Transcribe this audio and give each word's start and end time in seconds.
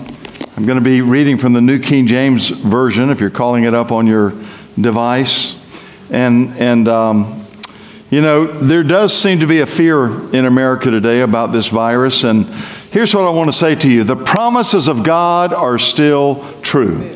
I'm 0.56 0.66
going 0.66 0.76
to 0.76 0.84
be 0.84 1.02
reading 1.02 1.38
from 1.38 1.52
the 1.52 1.60
New 1.60 1.78
King 1.78 2.08
James 2.08 2.48
Version 2.48 3.10
if 3.10 3.20
you're 3.20 3.30
calling 3.30 3.62
it 3.62 3.74
up 3.74 3.92
on 3.92 4.08
your 4.08 4.32
device. 4.80 5.54
And, 6.10 6.52
and 6.56 6.88
um, 6.88 7.37
you 8.10 8.22
know, 8.22 8.46
there 8.46 8.82
does 8.82 9.16
seem 9.16 9.40
to 9.40 9.46
be 9.46 9.60
a 9.60 9.66
fear 9.66 10.06
in 10.34 10.46
America 10.46 10.90
today 10.90 11.20
about 11.20 11.52
this 11.52 11.68
virus, 11.68 12.24
and 12.24 12.46
here's 12.90 13.14
what 13.14 13.24
I 13.24 13.30
want 13.30 13.50
to 13.50 13.56
say 13.56 13.74
to 13.74 13.90
you 13.90 14.02
the 14.02 14.16
promises 14.16 14.88
of 14.88 15.02
God 15.02 15.52
are 15.52 15.78
still 15.78 16.42
true. 16.62 17.14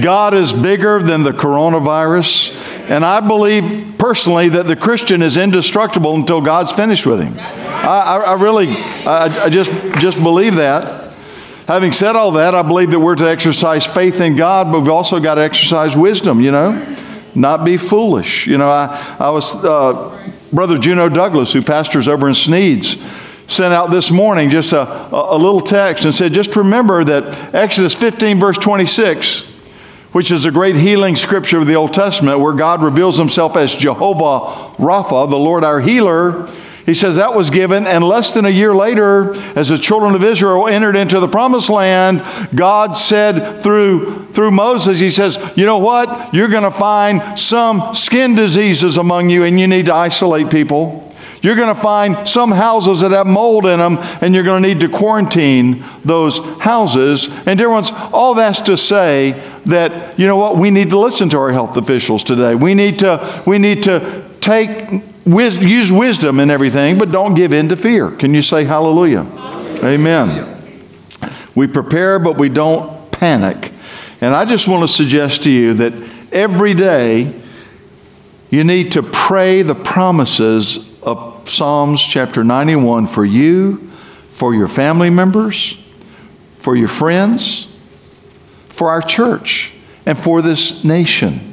God 0.00 0.34
is 0.34 0.52
bigger 0.52 1.02
than 1.02 1.24
the 1.24 1.32
coronavirus, 1.32 2.54
and 2.88 3.04
I 3.04 3.18
believe 3.18 3.96
personally 3.98 4.50
that 4.50 4.66
the 4.66 4.76
Christian 4.76 5.20
is 5.20 5.36
indestructible 5.36 6.14
until 6.14 6.40
God's 6.40 6.70
finished 6.70 7.04
with 7.04 7.20
him. 7.20 7.34
I, 7.38 8.22
I, 8.24 8.32
really, 8.34 8.68
I, 8.68 9.46
I 9.46 9.48
just, 9.48 9.72
just 9.98 10.22
believe 10.22 10.56
that. 10.56 11.12
Having 11.66 11.92
said 11.92 12.14
all 12.14 12.32
that, 12.32 12.54
I 12.54 12.62
believe 12.62 12.92
that 12.92 13.00
we're 13.00 13.16
to 13.16 13.28
exercise 13.28 13.84
faith 13.84 14.20
in 14.20 14.36
God, 14.36 14.70
but 14.70 14.80
we've 14.80 14.88
also 14.88 15.18
got 15.18 15.34
to 15.34 15.40
exercise 15.40 15.96
wisdom, 15.96 16.40
you 16.40 16.52
know? 16.52 16.72
Not 17.38 17.64
be 17.64 17.76
foolish. 17.76 18.46
You 18.46 18.58
know, 18.58 18.68
I, 18.68 19.16
I 19.18 19.30
was, 19.30 19.64
uh, 19.64 20.34
Brother 20.52 20.76
Juno 20.76 21.08
Douglas, 21.08 21.52
who 21.52 21.62
pastors 21.62 22.08
over 22.08 22.28
in 22.28 22.34
Sneads, 22.34 23.00
sent 23.46 23.72
out 23.72 23.90
this 23.90 24.10
morning 24.10 24.50
just 24.50 24.72
a, 24.72 25.14
a, 25.14 25.38
little 25.38 25.60
text 25.60 26.04
and 26.04 26.12
said, 26.12 26.32
just 26.32 26.54
remember 26.56 27.04
that 27.04 27.54
Exodus 27.54 27.94
15, 27.94 28.40
verse 28.40 28.58
26, 28.58 29.42
which 30.12 30.30
is 30.32 30.44
a 30.44 30.50
great 30.50 30.76
healing 30.76 31.16
scripture 31.16 31.58
of 31.58 31.66
the 31.66 31.76
Old 31.76 31.94
Testament, 31.94 32.40
where 32.40 32.52
God 32.52 32.82
reveals 32.82 33.16
himself 33.16 33.56
as 33.56 33.74
Jehovah 33.74 34.74
Rapha, 34.76 35.30
the 35.30 35.38
Lord 35.38 35.64
our 35.64 35.80
healer 35.80 36.50
he 36.88 36.94
says 36.94 37.16
that 37.16 37.34
was 37.34 37.50
given, 37.50 37.86
and 37.86 38.02
less 38.02 38.32
than 38.32 38.46
a 38.46 38.48
year 38.48 38.74
later, 38.74 39.34
as 39.54 39.68
the 39.68 39.76
children 39.76 40.14
of 40.14 40.24
Israel 40.24 40.66
entered 40.66 40.96
into 40.96 41.20
the 41.20 41.28
promised 41.28 41.68
land, 41.68 42.22
God 42.54 42.94
said 42.94 43.60
through, 43.62 44.24
through 44.28 44.52
Moses, 44.52 44.98
He 44.98 45.10
says, 45.10 45.38
You 45.54 45.66
know 45.66 45.76
what? 45.76 46.32
You're 46.32 46.48
going 46.48 46.62
to 46.62 46.70
find 46.70 47.38
some 47.38 47.94
skin 47.94 48.34
diseases 48.34 48.96
among 48.96 49.28
you, 49.28 49.44
and 49.44 49.60
you 49.60 49.66
need 49.66 49.84
to 49.84 49.92
isolate 49.92 50.50
people. 50.50 51.14
You're 51.42 51.56
going 51.56 51.74
to 51.74 51.78
find 51.78 52.26
some 52.26 52.50
houses 52.50 53.02
that 53.02 53.10
have 53.10 53.26
mold 53.26 53.66
in 53.66 53.80
them, 53.80 53.98
and 54.22 54.34
you're 54.34 54.42
going 54.42 54.62
to 54.62 54.68
need 54.70 54.80
to 54.80 54.88
quarantine 54.88 55.84
those 56.06 56.38
houses. 56.58 57.28
And 57.46 57.58
dear 57.58 57.68
ones, 57.68 57.90
all 57.92 58.32
that's 58.32 58.62
to 58.62 58.78
say 58.78 59.32
that, 59.66 60.18
you 60.18 60.26
know 60.26 60.36
what, 60.36 60.56
we 60.56 60.70
need 60.70 60.88
to 60.88 60.98
listen 60.98 61.28
to 61.28 61.36
our 61.36 61.52
health 61.52 61.76
officials 61.76 62.24
today. 62.24 62.54
We 62.54 62.72
need 62.72 63.00
to, 63.00 63.42
we 63.46 63.58
need 63.58 63.82
to 63.82 64.24
take 64.40 65.02
Wis- 65.28 65.58
use 65.58 65.92
wisdom 65.92 66.40
in 66.40 66.50
everything, 66.50 66.98
but 66.98 67.12
don't 67.12 67.34
give 67.34 67.52
in 67.52 67.68
to 67.68 67.76
fear. 67.76 68.10
Can 68.10 68.32
you 68.32 68.40
say 68.40 68.64
hallelujah? 68.64 69.26
Amen. 69.84 70.56
We 71.54 71.66
prepare, 71.66 72.18
but 72.18 72.38
we 72.38 72.48
don't 72.48 73.10
panic. 73.10 73.72
And 74.20 74.34
I 74.34 74.44
just 74.44 74.66
want 74.66 74.88
to 74.88 74.88
suggest 74.88 75.42
to 75.42 75.50
you 75.50 75.74
that 75.74 75.92
every 76.32 76.72
day 76.72 77.34
you 78.50 78.64
need 78.64 78.92
to 78.92 79.02
pray 79.02 79.62
the 79.62 79.74
promises 79.74 80.98
of 81.02 81.48
Psalms 81.48 82.02
chapter 82.02 82.42
91 82.42 83.06
for 83.06 83.24
you, 83.24 83.90
for 84.32 84.54
your 84.54 84.68
family 84.68 85.10
members, 85.10 85.76
for 86.60 86.74
your 86.74 86.88
friends, 86.88 87.70
for 88.68 88.88
our 88.90 89.02
church, 89.02 89.72
and 90.06 90.18
for 90.18 90.40
this 90.40 90.84
nation. 90.84 91.47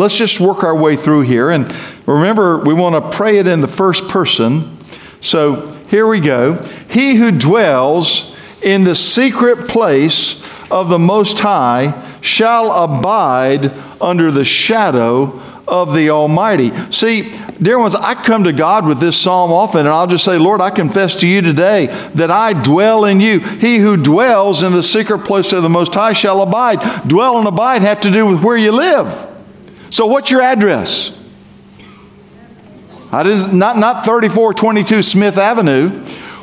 Let's 0.00 0.16
just 0.16 0.40
work 0.40 0.64
our 0.64 0.74
way 0.74 0.96
through 0.96 1.22
here. 1.22 1.50
And 1.50 1.70
remember, 2.06 2.56
we 2.56 2.72
want 2.72 2.94
to 2.94 3.14
pray 3.14 3.36
it 3.36 3.46
in 3.46 3.60
the 3.60 3.68
first 3.68 4.08
person. 4.08 4.78
So 5.20 5.66
here 5.90 6.06
we 6.06 6.20
go. 6.20 6.54
He 6.88 7.16
who 7.16 7.30
dwells 7.30 8.34
in 8.62 8.84
the 8.84 8.94
secret 8.94 9.68
place 9.68 10.70
of 10.70 10.88
the 10.88 10.98
Most 10.98 11.40
High 11.40 12.02
shall 12.22 12.72
abide 12.72 13.70
under 14.00 14.30
the 14.30 14.46
shadow 14.46 15.38
of 15.68 15.94
the 15.94 16.08
Almighty. 16.08 16.70
See, 16.90 17.38
dear 17.60 17.78
ones, 17.78 17.94
I 17.94 18.14
come 18.14 18.44
to 18.44 18.54
God 18.54 18.86
with 18.86 19.00
this 19.00 19.20
psalm 19.20 19.52
often, 19.52 19.80
and 19.80 19.90
I'll 19.90 20.06
just 20.06 20.24
say, 20.24 20.38
Lord, 20.38 20.62
I 20.62 20.70
confess 20.70 21.14
to 21.16 21.28
you 21.28 21.42
today 21.42 21.88
that 22.14 22.30
I 22.30 22.54
dwell 22.54 23.04
in 23.04 23.20
you. 23.20 23.40
He 23.40 23.76
who 23.76 23.98
dwells 23.98 24.62
in 24.62 24.72
the 24.72 24.82
secret 24.82 25.26
place 25.26 25.52
of 25.52 25.62
the 25.62 25.68
Most 25.68 25.92
High 25.92 26.14
shall 26.14 26.40
abide. 26.40 27.06
Dwell 27.06 27.38
and 27.38 27.46
abide 27.46 27.82
have 27.82 28.00
to 28.00 28.10
do 28.10 28.24
with 28.24 28.42
where 28.42 28.56
you 28.56 28.72
live. 28.72 29.29
So, 29.90 30.06
what's 30.06 30.30
your 30.30 30.40
address? 30.40 31.16
I 33.12 33.24
didn't, 33.24 33.58
not, 33.58 33.76
not 33.76 34.04
3422 34.04 35.02
Smith 35.02 35.36
Avenue. 35.36 35.90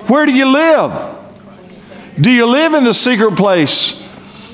Where 0.08 0.26
do 0.26 0.34
you 0.34 0.52
live? 0.52 1.16
Do 2.20 2.30
you 2.30 2.46
live 2.46 2.74
in 2.74 2.84
the 2.84 2.94
secret 2.94 3.38
place 3.38 4.06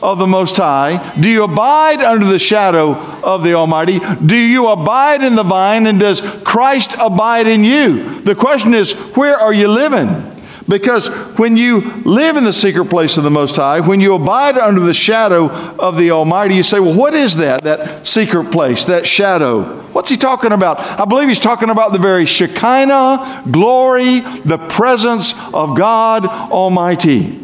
of 0.02 0.20
the 0.20 0.28
Most 0.28 0.58
High? 0.58 1.16
Do 1.20 1.30
you 1.30 1.44
abide 1.44 2.02
under 2.02 2.26
the 2.26 2.38
shadow 2.38 2.94
of 2.94 3.44
the 3.44 3.54
Almighty? 3.54 4.00
Do 4.24 4.38
you 4.38 4.68
abide 4.68 5.24
in 5.24 5.36
the 5.36 5.44
vine 5.44 5.88
and 5.88 6.00
does 6.00 6.22
Christ 6.44 6.96
abide 7.00 7.48
in 7.48 7.64
you? 7.64 8.22
The 8.22 8.36
question 8.36 8.74
is, 8.74 8.94
where 9.16 9.36
are 9.36 9.54
you 9.54 9.70
living? 9.70 10.33
Because 10.68 11.10
when 11.38 11.58
you 11.58 11.82
live 12.04 12.38
in 12.38 12.46
the 12.46 12.54
secret 12.54 12.86
place 12.86 13.18
of 13.18 13.24
the 13.24 13.30
Most 13.30 13.58
High, 13.58 13.82
when 13.82 14.00
you 14.00 14.16
abide 14.16 14.58
under 14.58 14.80
the 14.80 14.94
shadow 14.94 15.50
of 15.50 15.98
the 15.98 16.12
Almighty, 16.12 16.56
you 16.56 16.64
say, 16.64 16.80
Well, 16.80 16.98
what 16.98 17.14
is 17.14 17.38
that, 17.38 17.64
that 17.64 18.08
secret 18.08 18.52
place, 18.52 18.86
that 18.86 19.06
shadow? 19.06 19.64
What's 19.92 20.10
he 20.10 20.16
talking 20.16 20.54
about? 20.54 20.80
I 20.80 21.06
believe 21.06 21.28
he's 21.28 21.40
talking 21.40 21.70
about 21.70 21.92
the 21.92 22.00
very 22.00 22.26
Shekinah 22.26 23.44
glory, 23.52 24.22
the 24.22 24.58
presence 24.70 25.34
of 25.54 25.78
God 25.78 26.26
Almighty. 26.26 27.40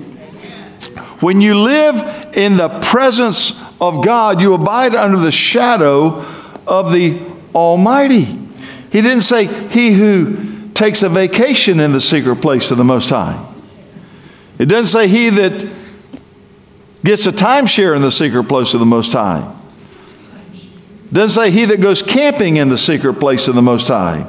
When 1.20 1.42
you 1.42 1.60
live 1.60 2.38
in 2.38 2.56
the 2.56 2.70
presence 2.80 3.62
of 3.82 4.04
God, 4.06 4.42
you 4.42 4.54
abide 4.54 4.96
under 4.96 5.18
the 5.18 5.32
shadow 5.32 6.24
of 6.66 6.94
the 6.94 7.20
Almighty. 7.54 8.24
He 8.24 9.02
didn't 9.02 9.24
say, 9.24 9.46
He 9.46 9.92
who 9.92 10.50
takes 10.80 11.04
a 11.04 11.10
vacation 11.10 11.82
in 11.82 11.92
the 11.92 12.00
secret 12.00 12.38
place 12.38 12.72
of 12.72 12.78
the 12.78 12.86
Most 12.86 13.10
High. 13.10 13.46
It 14.58 14.68
doesn't 14.68 14.88
say 14.88 15.10
he 15.10 15.30
that 15.30 15.70
gets 17.04 17.28
a 17.28 17.34
timeshare 17.34 17.98
in 17.98 18.02
the 18.02 18.12
secret 18.12 18.46
place 18.46 18.74
of 18.74 18.80
the 18.80 18.86
Most 18.86 19.12
High. 19.12 19.56
It 20.54 21.14
doesn't 21.14 21.42
say 21.42 21.52
he 21.52 21.66
that 21.66 21.82
goes 21.82 22.02
camping 22.02 22.56
in 22.56 22.70
the 22.70 22.78
secret 22.78 23.16
place 23.16 23.50
of 23.50 23.56
the 23.56 23.62
Most 23.62 23.90
High. 23.90 24.26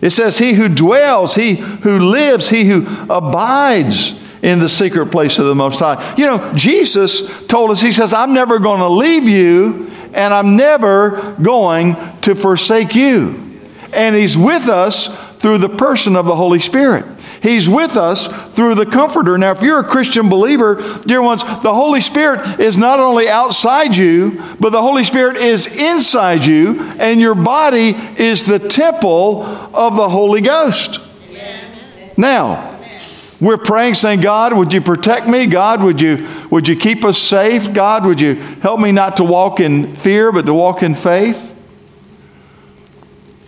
It 0.00 0.10
says 0.10 0.38
he 0.38 0.54
who 0.54 0.68
dwells, 0.68 1.36
he 1.36 1.54
who 1.54 2.00
lives, 2.00 2.48
he 2.48 2.64
who 2.64 2.84
abides 3.08 4.20
in 4.42 4.58
the 4.58 4.68
secret 4.68 5.12
place 5.12 5.38
of 5.38 5.46
the 5.46 5.54
Most 5.54 5.78
High. 5.78 6.16
You 6.16 6.26
know, 6.26 6.52
Jesus 6.54 7.46
told 7.46 7.70
us, 7.70 7.80
He 7.80 7.92
says, 7.92 8.12
I'm 8.12 8.34
never 8.34 8.58
going 8.58 8.80
to 8.80 8.88
leave 8.88 9.24
you 9.24 9.88
and 10.12 10.34
I'm 10.34 10.56
never 10.56 11.36
going 11.40 11.94
to 12.22 12.34
forsake 12.34 12.96
you. 12.96 13.60
And 13.92 14.16
He's 14.16 14.36
with 14.36 14.68
us 14.68 15.25
through 15.46 15.58
the 15.58 15.68
person 15.68 16.16
of 16.16 16.26
the 16.26 16.34
Holy 16.34 16.58
Spirit. 16.58 17.04
He's 17.40 17.68
with 17.68 17.96
us 17.96 18.26
through 18.56 18.74
the 18.74 18.84
Comforter. 18.84 19.38
Now, 19.38 19.52
if 19.52 19.62
you're 19.62 19.78
a 19.78 19.84
Christian 19.84 20.28
believer, 20.28 20.82
dear 21.06 21.22
ones, 21.22 21.44
the 21.44 21.72
Holy 21.72 22.00
Spirit 22.00 22.58
is 22.58 22.76
not 22.76 22.98
only 22.98 23.28
outside 23.28 23.96
you, 23.96 24.42
but 24.58 24.70
the 24.70 24.82
Holy 24.82 25.04
Spirit 25.04 25.36
is 25.36 25.68
inside 25.68 26.44
you, 26.44 26.80
and 26.98 27.20
your 27.20 27.36
body 27.36 27.94
is 28.18 28.42
the 28.42 28.58
temple 28.58 29.44
of 29.44 29.94
the 29.94 30.08
Holy 30.08 30.40
Ghost. 30.40 31.00
Now, 32.16 32.76
we're 33.40 33.56
praying, 33.56 33.94
saying, 33.94 34.22
God, 34.22 34.52
would 34.52 34.72
you 34.72 34.80
protect 34.80 35.28
me? 35.28 35.46
God, 35.46 35.80
would 35.80 36.00
you, 36.00 36.18
would 36.50 36.66
you 36.66 36.74
keep 36.74 37.04
us 37.04 37.18
safe? 37.18 37.72
God, 37.72 38.04
would 38.04 38.20
you 38.20 38.34
help 38.34 38.80
me 38.80 38.90
not 38.90 39.18
to 39.18 39.22
walk 39.22 39.60
in 39.60 39.94
fear, 39.94 40.32
but 40.32 40.44
to 40.46 40.54
walk 40.54 40.82
in 40.82 40.96
faith? 40.96 41.55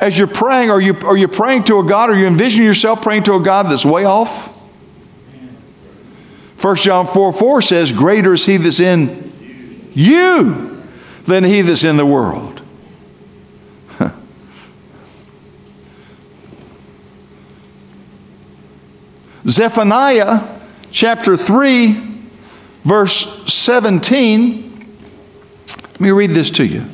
As 0.01 0.17
you're 0.17 0.29
praying, 0.29 0.71
are 0.71 0.81
you, 0.81 0.97
are 1.03 1.17
you 1.17 1.27
praying 1.27 1.65
to 1.65 1.81
a 1.81 1.85
God? 1.85 2.11
Are 2.11 2.17
you 2.17 2.27
envisioning 2.27 2.67
yourself 2.67 3.03
praying 3.03 3.25
to 3.25 3.35
a 3.35 3.41
God 3.41 3.67
that's 3.67 3.85
way 3.85 4.05
off? 4.05 4.55
1 6.61 6.77
John 6.77 7.07
4 7.07 7.33
4 7.33 7.63
says, 7.63 7.93
Greater 7.93 8.35
is 8.35 8.45
he 8.45 8.57
that's 8.57 8.81
in 8.81 9.33
you 9.95 10.83
than 11.25 11.45
he 11.45 11.63
that's 11.63 11.85
in 11.85 11.97
the 11.97 12.07
world. 12.07 12.61
Zephaniah 19.47 20.61
chapter 20.91 21.37
3, 21.37 21.93
verse 22.85 23.53
17. 23.53 24.65
Let 25.69 26.01
me 26.01 26.11
read 26.11 26.31
this 26.31 26.51
to 26.51 26.65
you. 26.67 26.85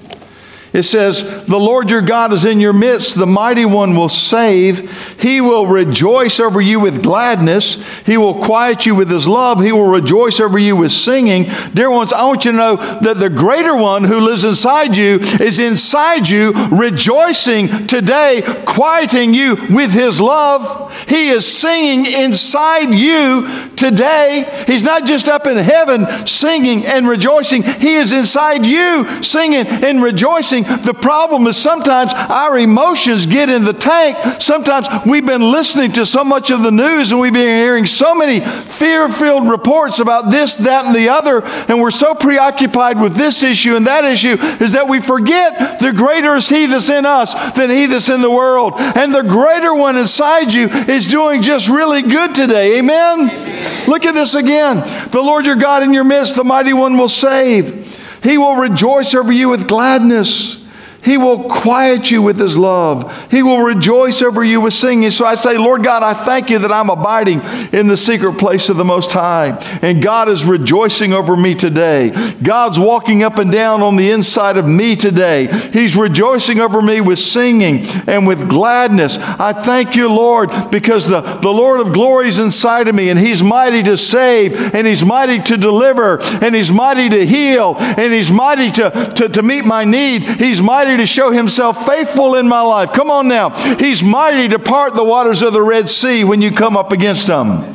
It 0.75 0.82
says, 0.82 1.47
The 1.47 1.56
Lord 1.56 1.88
your 1.88 2.03
God 2.03 2.32
is 2.32 2.44
in 2.44 2.59
your 2.59 2.73
midst, 2.73 3.15
the 3.15 3.29
mighty 3.29 3.65
one 3.65 3.94
will 3.94 4.09
save. 4.09 5.21
He 5.21 5.41
will 5.41 5.69
rejoice 5.69 6.41
over 6.41 6.61
you 6.61 6.81
with 6.81 7.00
gladness. 7.00 8.00
He 8.00 8.17
will 8.17 8.35
quiet 8.35 8.85
you 8.85 8.97
with 8.97 9.09
his 9.09 9.29
love. 9.29 9.62
He 9.62 9.71
will 9.71 9.87
rejoice 9.87 10.41
over 10.41 10.59
you 10.59 10.75
with 10.75 10.91
singing. 10.91 11.44
Dear 11.75 11.93
ones, 11.93 12.12
I 12.12 12.26
want 12.26 12.44
you 12.44 12.50
to 12.50 12.56
know 12.56 12.76
that 13.03 13.19
the 13.19 13.31
greater 13.31 13.76
one 13.76 14.03
who 14.03 14.19
lives 14.19 14.43
inside 14.43 14.97
you 14.97 15.21
is 15.21 15.61
inside 15.61 16.29
you, 16.29 16.53
rejoicing 16.73 17.87
today, 17.87 18.43
quieting 18.67 19.32
you 19.32 19.55
with 19.70 19.93
his 19.93 20.20
love. 20.20 20.93
He 21.06 21.29
is 21.29 21.47
singing 21.47 22.12
inside 22.12 22.93
you 22.93 23.49
today. 23.77 24.65
He's 24.67 24.82
not 24.82 25.06
just 25.06 25.29
up 25.29 25.47
in 25.47 25.56
heaven 25.56 26.27
singing 26.27 26.85
and 26.85 27.06
rejoicing, 27.06 27.62
he 27.62 27.94
is 27.94 28.12
inside 28.12 28.67
you 28.67 29.23
singing 29.23 29.67
and 29.67 30.03
rejoicing 30.03 30.63
the 30.64 30.94
problem 30.94 31.46
is 31.46 31.56
sometimes 31.56 32.12
our 32.14 32.58
emotions 32.58 33.26
get 33.26 33.49
in 33.49 33.64
the 33.64 33.72
tank. 33.72 34.43
Sometimes 34.43 34.87
we've 35.06 35.26
been 35.26 35.43
listening 35.52 35.93
to 35.93 36.06
so 36.06 36.25
much 36.25 36.50
of 36.50 36.62
the 36.62 36.70
news 36.70 37.12
and 37.12 37.20
we've 37.20 37.32
been 37.32 37.62
hearing 37.62 37.87
so 37.87 38.14
many 38.14 38.40
fear 38.40 39.08
filled 39.08 39.49
reports 39.49 39.99
about 39.99 40.31
this, 40.31 40.56
that, 40.56 40.87
and 40.87 40.94
the 40.94 41.08
other, 41.08 41.44
and 41.44 41.81
we're 41.81 41.90
so 41.90 42.14
preoccupied 42.14 43.00
with 43.00 43.14
this 43.14 43.43
issue 43.43 43.76
and 43.76 43.87
that 43.87 44.05
issue 44.05 44.37
is 44.62 44.72
that 44.72 44.88
we 44.88 45.00
forget 45.00 45.81
the 45.81 45.93
greater 45.93 46.34
is 46.34 46.49
He 46.49 46.67
that's 46.67 46.90
in 46.90 47.06
us 47.06 47.34
than 47.55 47.70
He 47.70 47.87
that's 47.87 48.08
in 48.08 48.22
the 48.22 48.31
world. 48.31 48.75
And 48.76 49.14
the 49.14 49.22
greater 49.22 49.75
one 49.75 49.96
inside 49.96 50.52
you 50.52 50.69
is 50.69 51.06
doing 51.06 51.43
just 51.43 51.69
really 51.69 52.02
good 52.02 52.34
today. 52.34 52.78
Amen? 52.78 53.31
Amen. 53.31 53.88
Look 53.88 54.05
at 54.05 54.14
this 54.14 54.34
again. 54.34 54.78
The 55.10 55.20
Lord 55.20 55.46
your 55.46 55.56
God 55.56 55.82
in 55.82 55.93
your 55.93 56.05
midst, 56.05 56.37
the 56.37 56.44
mighty 56.44 56.72
one 56.72 56.96
will 56.96 57.08
save. 57.08 57.94
He 58.25 58.38
will 58.38 58.56
rejoice 58.56 59.15
over 59.15 59.31
you 59.31 59.50
with 59.50 59.69
gladness. 59.69 60.63
He 61.05 61.19
will 61.19 61.49
quiet 61.49 62.11
you 62.11 62.23
with 62.23 62.39
His 62.39 62.56
love. 62.56 63.31
He 63.31 63.43
will 63.43 63.61
rejoice 63.61 64.23
over 64.23 64.43
you 64.43 64.61
with 64.61 64.75
singing. 64.75 65.11
So 65.11 65.27
I 65.27 65.35
say, 65.35 65.59
Lord 65.59 65.85
God, 65.85 66.03
I 66.03 66.15
thank 66.15 66.51
you 66.51 66.59
that 66.61 66.73
I'm 66.73 66.91
abiding 66.91 67.41
in 67.73 67.89
the 67.89 67.97
secret 67.97 68.39
place 68.39 68.69
of 68.69 68.77
the 68.77 68.85
Most 68.85 69.12
High. 69.12 69.59
And 69.83 70.03
God 70.03 70.29
is 70.29 70.45
rejoicing 70.45 71.12
over 71.12 71.37
me 71.37 71.55
today. 71.55 72.11
God's 72.43 72.79
walking 72.79 73.23
up 73.23 73.39
and 73.39 73.53
down 73.53 73.83
on 73.83 73.97
the 73.97 74.11
inside 74.11 74.56
of 74.56 74.67
me 74.67 74.97
today. 74.97 75.47
He's 75.73 75.97
rejoicing 75.97 76.61
over 76.61 76.81
me 76.81 77.01
with 77.01 77.19
singing 77.19 77.85
and 78.06 78.27
with 78.27 78.49
gladness. 78.49 79.19
I 79.19 79.53
thank 79.53 79.97
you, 79.97 80.09
Lord, 80.09 80.51
because 80.71 81.06
the, 81.06 81.21
the 81.21 81.51
Lord 81.51 81.81
of 81.81 81.93
glory 81.93 82.29
is 82.29 82.39
inside 82.39 82.89
of 82.89 82.95
me 82.95 83.11
and 83.11 83.19
He's 83.19 83.43
mighty 83.43 83.83
to 83.83 83.97
save 83.97 84.75
and 84.75 84.87
He's 84.87 85.05
mighty 85.05 85.39
to 85.41 85.56
deliver 85.56 86.19
and 86.43 86.55
He's 86.55 86.71
mighty 86.73 87.09
to 87.11 87.27
heal 87.27 87.77
and 87.79 88.12
He's 88.12 88.31
mighty 88.31 88.71
to, 88.73 88.91
to, 89.17 89.29
to 89.29 89.43
meet 89.43 89.65
my 89.65 89.85
need. 89.85 90.23
He's 90.23 90.62
mighty 90.62 90.94
to 90.96 91.06
show 91.06 91.31
himself 91.31 91.87
faithful 91.87 92.35
in 92.35 92.49
my 92.49 92.61
life. 92.61 92.93
Come 92.93 93.11
on 93.11 93.29
now. 93.29 93.50
He's 93.76 94.02
mighty 94.02 94.49
to 94.49 94.58
part 94.58 94.94
the 94.94 95.05
waters 95.05 95.43
of 95.43 95.52
the 95.52 95.62
Red 95.62 95.88
Sea 95.88 96.25
when 96.25 96.43
you 96.43 96.50
come 96.50 96.76
up 96.76 96.93
against 96.93 97.26
them. 97.26 97.75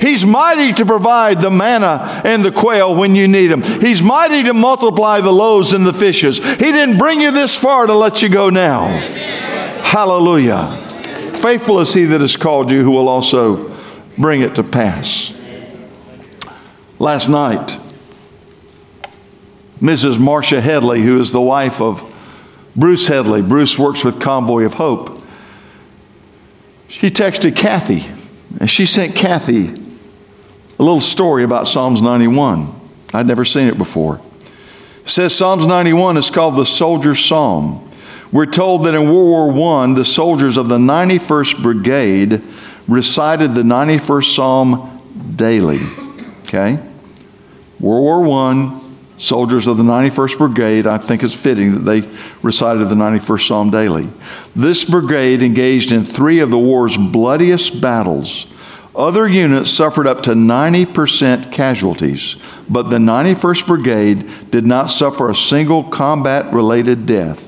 He's 0.00 0.24
mighty 0.24 0.72
to 0.74 0.86
provide 0.86 1.40
the 1.40 1.50
manna 1.50 2.22
and 2.24 2.44
the 2.44 2.52
quail 2.52 2.94
when 2.94 3.14
you 3.14 3.26
need 3.26 3.48
them. 3.48 3.62
He's 3.62 4.00
mighty 4.00 4.44
to 4.44 4.54
multiply 4.54 5.20
the 5.20 5.32
loaves 5.32 5.72
and 5.72 5.86
the 5.86 5.92
fishes. 5.92 6.38
He 6.38 6.72
didn't 6.72 6.98
bring 6.98 7.20
you 7.20 7.32
this 7.32 7.56
far 7.56 7.86
to 7.86 7.94
let 7.94 8.22
you 8.22 8.28
go 8.28 8.48
now. 8.48 8.84
Amen. 8.86 9.84
Hallelujah. 9.84 10.76
Faithful 11.42 11.80
is 11.80 11.94
he 11.94 12.04
that 12.04 12.20
has 12.20 12.36
called 12.36 12.70
you, 12.70 12.82
who 12.82 12.90
will 12.90 13.08
also 13.08 13.74
bring 14.16 14.42
it 14.42 14.54
to 14.56 14.62
pass. 14.62 15.34
Last 16.98 17.28
night, 17.28 17.78
Mrs. 19.80 20.18
Marcia 20.18 20.60
Headley, 20.60 21.02
who 21.02 21.20
is 21.20 21.30
the 21.30 21.40
wife 21.40 21.80
of 21.80 22.02
Bruce 22.76 23.08
Headley. 23.08 23.42
Bruce 23.42 23.78
works 23.78 24.04
with 24.04 24.20
Convoy 24.20 24.64
of 24.64 24.74
Hope. 24.74 25.22
She 26.88 27.10
texted 27.10 27.56
Kathy, 27.56 28.06
and 28.60 28.70
she 28.70 28.86
sent 28.86 29.14
Kathy 29.14 29.68
a 30.78 30.82
little 30.82 31.00
story 31.00 31.44
about 31.44 31.66
Psalms 31.66 32.00
91. 32.00 32.74
I'd 33.12 33.26
never 33.26 33.44
seen 33.44 33.68
it 33.68 33.76
before. 33.76 34.20
It 35.04 35.10
says 35.10 35.34
Psalms 35.34 35.66
91 35.66 36.16
is 36.16 36.30
called 36.30 36.56
the 36.56 36.64
Soldier's 36.64 37.24
Psalm. 37.24 37.90
We're 38.30 38.46
told 38.46 38.84
that 38.84 38.94
in 38.94 39.10
World 39.10 39.54
War 39.54 39.82
I, 39.82 39.92
the 39.94 40.04
soldiers 40.04 40.56
of 40.56 40.68
the 40.68 40.78
91st 40.78 41.62
Brigade 41.62 42.42
recited 42.86 43.54
the 43.54 43.62
91st 43.62 44.34
Psalm 44.34 45.00
daily. 45.34 45.78
Okay? 46.42 46.78
World 47.80 48.26
War 48.26 48.52
I, 48.52 48.80
soldiers 49.18 49.66
of 49.66 49.76
the 49.76 49.82
91st 49.82 50.38
Brigade, 50.38 50.86
I 50.86 50.96
think 50.98 51.22
it's 51.22 51.34
fitting 51.34 51.72
that 51.72 51.78
they 51.80 52.08
recited 52.42 52.88
the 52.88 52.94
91st 52.94 53.46
Psalm 53.46 53.70
daily. 53.70 54.08
This 54.56 54.84
brigade 54.84 55.42
engaged 55.42 55.92
in 55.92 56.04
three 56.04 56.40
of 56.40 56.50
the 56.50 56.58
war's 56.58 56.96
bloodiest 56.96 57.80
battles. 57.80 58.52
Other 58.94 59.28
units 59.28 59.70
suffered 59.70 60.06
up 60.06 60.22
to 60.22 60.32
90% 60.32 61.52
casualties, 61.52 62.36
but 62.68 62.84
the 62.84 62.98
91st 62.98 63.66
Brigade 63.66 64.50
did 64.50 64.66
not 64.66 64.86
suffer 64.86 65.30
a 65.30 65.36
single 65.36 65.84
combat 65.84 66.52
related 66.52 67.06
death. 67.06 67.44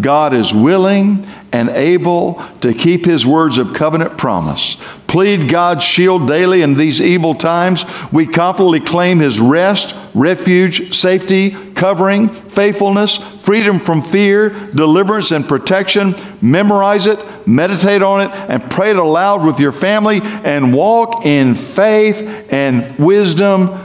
God 0.00 0.32
is 0.32 0.54
willing 0.54 1.26
and 1.54 1.68
able 1.68 2.42
to 2.62 2.74
keep 2.74 3.04
his 3.04 3.24
words 3.24 3.58
of 3.58 3.74
covenant 3.74 4.18
promise. 4.18 4.74
Plead 5.06 5.48
God's 5.48 5.84
shield 5.84 6.26
daily 6.26 6.62
in 6.62 6.74
these 6.74 7.00
evil 7.00 7.32
times. 7.32 7.84
We 8.10 8.26
confidently 8.26 8.80
claim 8.80 9.20
his 9.20 9.38
rest, 9.38 9.94
refuge, 10.14 10.92
safety, 10.92 11.52
covering, 11.74 12.28
faithfulness, 12.28 13.18
freedom 13.44 13.78
from 13.78 14.02
fear, 14.02 14.50
deliverance, 14.50 15.30
and 15.30 15.46
protection. 15.46 16.14
Memorize 16.42 17.06
it, 17.06 17.24
meditate 17.46 18.02
on 18.02 18.22
it, 18.22 18.32
and 18.32 18.68
pray 18.68 18.90
it 18.90 18.96
aloud 18.96 19.46
with 19.46 19.60
your 19.60 19.70
family 19.70 20.18
and 20.22 20.74
walk 20.74 21.24
in 21.24 21.54
faith 21.54 22.48
and 22.50 22.98
wisdom 22.98 23.78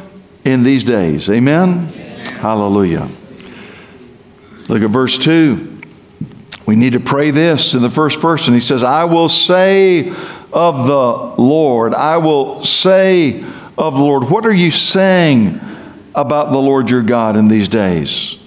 in 0.44 0.64
these 0.64 0.84
days. 0.84 1.30
Amen? 1.30 1.86
Hallelujah. 2.40 3.08
Look 4.68 4.82
at 4.82 4.90
verse 4.90 5.20
2. 5.20 5.79
We 6.70 6.76
need 6.76 6.94
to 6.94 7.00
pray 7.00 7.32
this 7.32 7.74
in 7.74 7.82
the 7.82 7.90
first 7.90 8.22
person. 8.22 8.54
He 8.54 8.60
says, 8.60 8.84
I 8.84 9.06
will 9.06 9.28
say 9.28 10.10
of 10.54 10.86
the 10.86 11.42
Lord, 11.42 11.96
I 11.96 12.18
will 12.18 12.64
say 12.64 13.42
of 13.76 13.96
the 13.96 14.04
Lord. 14.04 14.30
What 14.30 14.46
are 14.46 14.54
you 14.54 14.70
saying 14.70 15.60
about 16.14 16.52
the 16.52 16.60
Lord 16.60 16.92
your 16.92 17.02
God 17.02 17.36
in 17.36 17.48
these 17.48 17.68
days? 17.68 18.38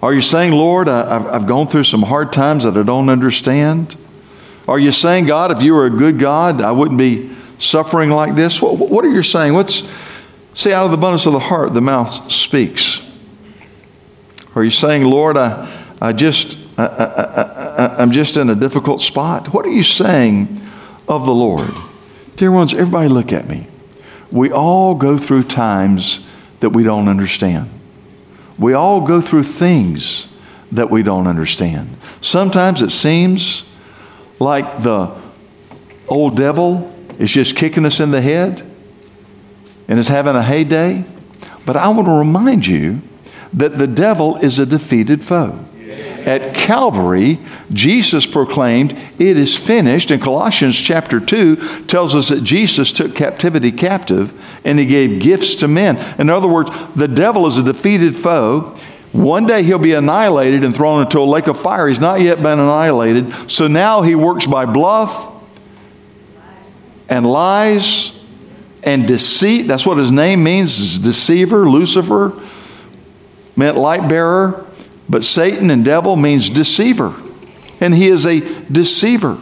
Are 0.00 0.14
you 0.14 0.20
saying, 0.20 0.52
Lord, 0.52 0.88
I, 0.88 1.32
have 1.32 1.48
gone 1.48 1.66
through 1.66 1.82
some 1.82 2.02
hard 2.02 2.32
times 2.32 2.62
that 2.62 2.76
I 2.76 2.84
don't 2.84 3.08
understand? 3.08 3.96
Are 4.68 4.78
you 4.78 4.92
saying, 4.92 5.26
God, 5.26 5.50
if 5.50 5.60
you 5.60 5.74
were 5.74 5.86
a 5.86 5.90
good 5.90 6.20
God, 6.20 6.60
I 6.60 6.70
wouldn't 6.70 6.98
be 6.98 7.34
suffering 7.58 8.10
like 8.10 8.36
this? 8.36 8.62
What, 8.62 9.04
are 9.04 9.08
you 9.08 9.24
saying? 9.24 9.54
What's, 9.54 9.90
see, 10.54 10.72
out 10.72 10.84
of 10.84 10.92
the 10.92 10.98
abundance 10.98 11.26
of 11.26 11.32
the 11.32 11.40
heart, 11.40 11.74
the 11.74 11.80
mouth 11.80 12.30
speaks. 12.30 13.04
Are 14.54 14.62
you 14.62 14.70
saying, 14.70 15.02
Lord, 15.02 15.36
I, 15.36 15.68
I 16.00 16.12
just 16.12 16.59
I, 16.88 18.02
am 18.02 18.12
just 18.12 18.36
in 18.36 18.50
a 18.50 18.54
difficult 18.54 19.00
spot. 19.00 19.52
What 19.52 19.66
are 19.66 19.70
you 19.70 19.82
saying 19.82 20.60
of 21.08 21.26
the 21.26 21.34
Lord? 21.34 21.70
Dear 22.36 22.52
ones, 22.52 22.72
everybody 22.72 23.08
look 23.08 23.32
at 23.32 23.48
me. 23.48 23.66
We 24.30 24.50
all 24.50 24.94
go 24.94 25.18
through 25.18 25.44
times 25.44 26.26
that 26.60 26.70
we 26.70 26.82
don't 26.82 27.08
understand. 27.08 27.68
We 28.58 28.74
all 28.74 29.00
go 29.00 29.20
through 29.20 29.44
things 29.44 30.26
that 30.72 30.90
we 30.90 31.02
don't 31.02 31.26
understand. 31.26 31.96
Sometimes 32.20 32.82
it 32.82 32.92
seems 32.92 33.68
like 34.38 34.82
the 34.82 35.14
old 36.08 36.36
devil 36.36 36.94
is 37.18 37.30
just 37.30 37.56
kicking 37.56 37.84
us 37.84 38.00
in 38.00 38.10
the 38.10 38.20
head 38.20 38.62
and 39.88 39.98
is 39.98 40.08
having 40.08 40.36
a 40.36 40.42
heyday. 40.42 41.04
But 41.66 41.76
I 41.76 41.88
want 41.88 42.06
to 42.06 42.12
remind 42.12 42.66
you 42.66 43.00
that 43.52 43.76
the 43.76 43.86
devil 43.86 44.36
is 44.36 44.58
a 44.58 44.66
defeated 44.66 45.24
foe. 45.24 45.58
At 46.26 46.54
Calvary, 46.54 47.38
Jesus 47.72 48.26
proclaimed, 48.26 48.92
It 49.18 49.36
is 49.36 49.56
finished. 49.56 50.10
And 50.10 50.22
Colossians 50.22 50.78
chapter 50.78 51.20
2 51.20 51.84
tells 51.86 52.14
us 52.14 52.28
that 52.28 52.42
Jesus 52.42 52.92
took 52.92 53.14
captivity 53.14 53.72
captive 53.72 54.32
and 54.64 54.78
he 54.78 54.86
gave 54.86 55.20
gifts 55.20 55.56
to 55.56 55.68
men. 55.68 55.96
In 56.18 56.30
other 56.30 56.48
words, 56.48 56.70
the 56.94 57.08
devil 57.08 57.46
is 57.46 57.58
a 57.58 57.62
defeated 57.62 58.16
foe. 58.16 58.76
One 59.12 59.46
day 59.46 59.62
he'll 59.62 59.78
be 59.78 59.94
annihilated 59.94 60.62
and 60.62 60.74
thrown 60.74 61.02
into 61.02 61.18
a 61.18 61.24
lake 61.24 61.48
of 61.48 61.60
fire. 61.60 61.88
He's 61.88 61.98
not 61.98 62.20
yet 62.20 62.36
been 62.36 62.58
annihilated. 62.58 63.50
So 63.50 63.66
now 63.66 64.02
he 64.02 64.14
works 64.14 64.46
by 64.46 64.66
bluff 64.66 65.28
and 67.08 67.26
lies 67.26 68.18
and 68.82 69.06
deceit. 69.06 69.62
That's 69.62 69.84
what 69.84 69.98
his 69.98 70.12
name 70.12 70.44
means, 70.44 70.98
deceiver, 70.98 71.68
Lucifer, 71.68 72.40
meant 73.56 73.76
light 73.76 74.08
bearer. 74.08 74.66
But 75.10 75.24
Satan 75.24 75.70
and 75.70 75.84
devil 75.84 76.14
means 76.14 76.48
deceiver. 76.48 77.14
And 77.80 77.92
he 77.92 78.08
is 78.08 78.24
a 78.24 78.40
deceiver. 78.70 79.36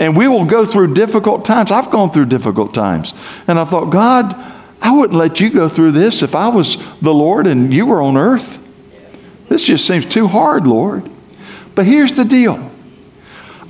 And 0.00 0.16
we 0.16 0.26
will 0.26 0.44
go 0.44 0.66
through 0.66 0.94
difficult 0.94 1.44
times. 1.44 1.70
I've 1.70 1.92
gone 1.92 2.10
through 2.10 2.26
difficult 2.26 2.74
times. 2.74 3.14
And 3.46 3.56
I 3.58 3.64
thought, 3.64 3.90
God, 3.90 4.34
I 4.80 4.90
wouldn't 4.90 5.16
let 5.16 5.38
you 5.38 5.48
go 5.48 5.68
through 5.68 5.92
this 5.92 6.22
if 6.22 6.34
I 6.34 6.48
was 6.48 6.76
the 6.98 7.14
Lord 7.14 7.46
and 7.46 7.72
you 7.72 7.86
were 7.86 8.02
on 8.02 8.16
earth. 8.16 8.58
This 9.48 9.64
just 9.64 9.86
seems 9.86 10.04
too 10.04 10.26
hard, 10.26 10.66
Lord. 10.66 11.08
But 11.76 11.86
here's 11.86 12.16
the 12.16 12.24
deal 12.24 12.70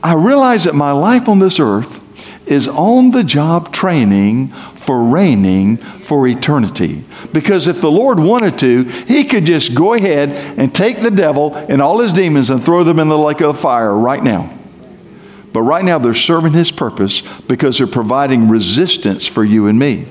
I 0.02 0.14
realize 0.14 0.64
that 0.64 0.75
my 0.75 0.92
life 0.92 1.28
on 1.28 1.38
this 1.38 1.61
earth 1.61 2.00
is 2.49 2.66
on 2.66 3.11
the 3.11 3.23
job 3.23 3.73
training 3.73 4.52
for 4.82 5.04
reigning 5.04 5.76
for 5.76 6.26
eternity. 6.26 7.04
Because 7.32 7.66
if 7.68 7.80
the 7.80 7.90
Lord 7.90 8.18
wanted 8.18 8.58
to, 8.58 8.84
He 8.84 9.24
could 9.24 9.46
just 9.46 9.74
go 9.74 9.94
ahead 9.94 10.30
and 10.58 10.74
take 10.74 11.00
the 11.00 11.10
devil 11.10 11.54
and 11.54 11.80
all 11.80 12.00
his 12.00 12.12
demons 12.12 12.50
and 12.50 12.62
throw 12.62 12.84
them 12.84 12.98
in 12.98 13.08
the 13.08 13.18
lake 13.18 13.40
of 13.40 13.58
fire 13.58 13.96
right 13.96 14.22
now. 14.22 14.52
But 15.52 15.62
right 15.62 15.84
now, 15.84 15.98
they're 15.98 16.14
serving 16.14 16.52
His 16.52 16.70
purpose 16.72 17.22
because 17.42 17.78
they're 17.78 17.86
providing 17.86 18.48
resistance 18.48 19.26
for 19.26 19.44
you 19.44 19.66
and 19.68 19.78
me. 19.78 20.06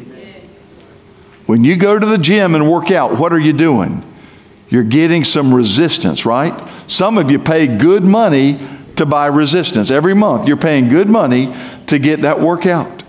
When 1.47 1.63
you 1.63 1.75
go 1.75 1.97
to 1.97 2.05
the 2.05 2.17
gym 2.17 2.55
and 2.55 2.71
work 2.71 2.91
out, 2.91 3.17
what 3.17 3.33
are 3.33 3.39
you 3.39 3.53
doing? 3.53 4.03
You're 4.69 4.83
getting 4.83 5.25
some 5.25 5.53
resistance, 5.53 6.25
right? 6.25 6.53
Some 6.87 7.17
of 7.17 7.29
you 7.29 7.39
pay 7.39 7.67
good 7.67 8.03
money 8.03 8.59
to 8.95 9.05
buy 9.05 9.27
resistance. 9.27 9.91
Every 9.91 10.13
month, 10.13 10.47
you're 10.47 10.57
paying 10.57 10.89
good 10.89 11.09
money 11.09 11.53
to 11.87 11.99
get 11.99 12.21
that 12.21 12.39
workout. 12.39 13.00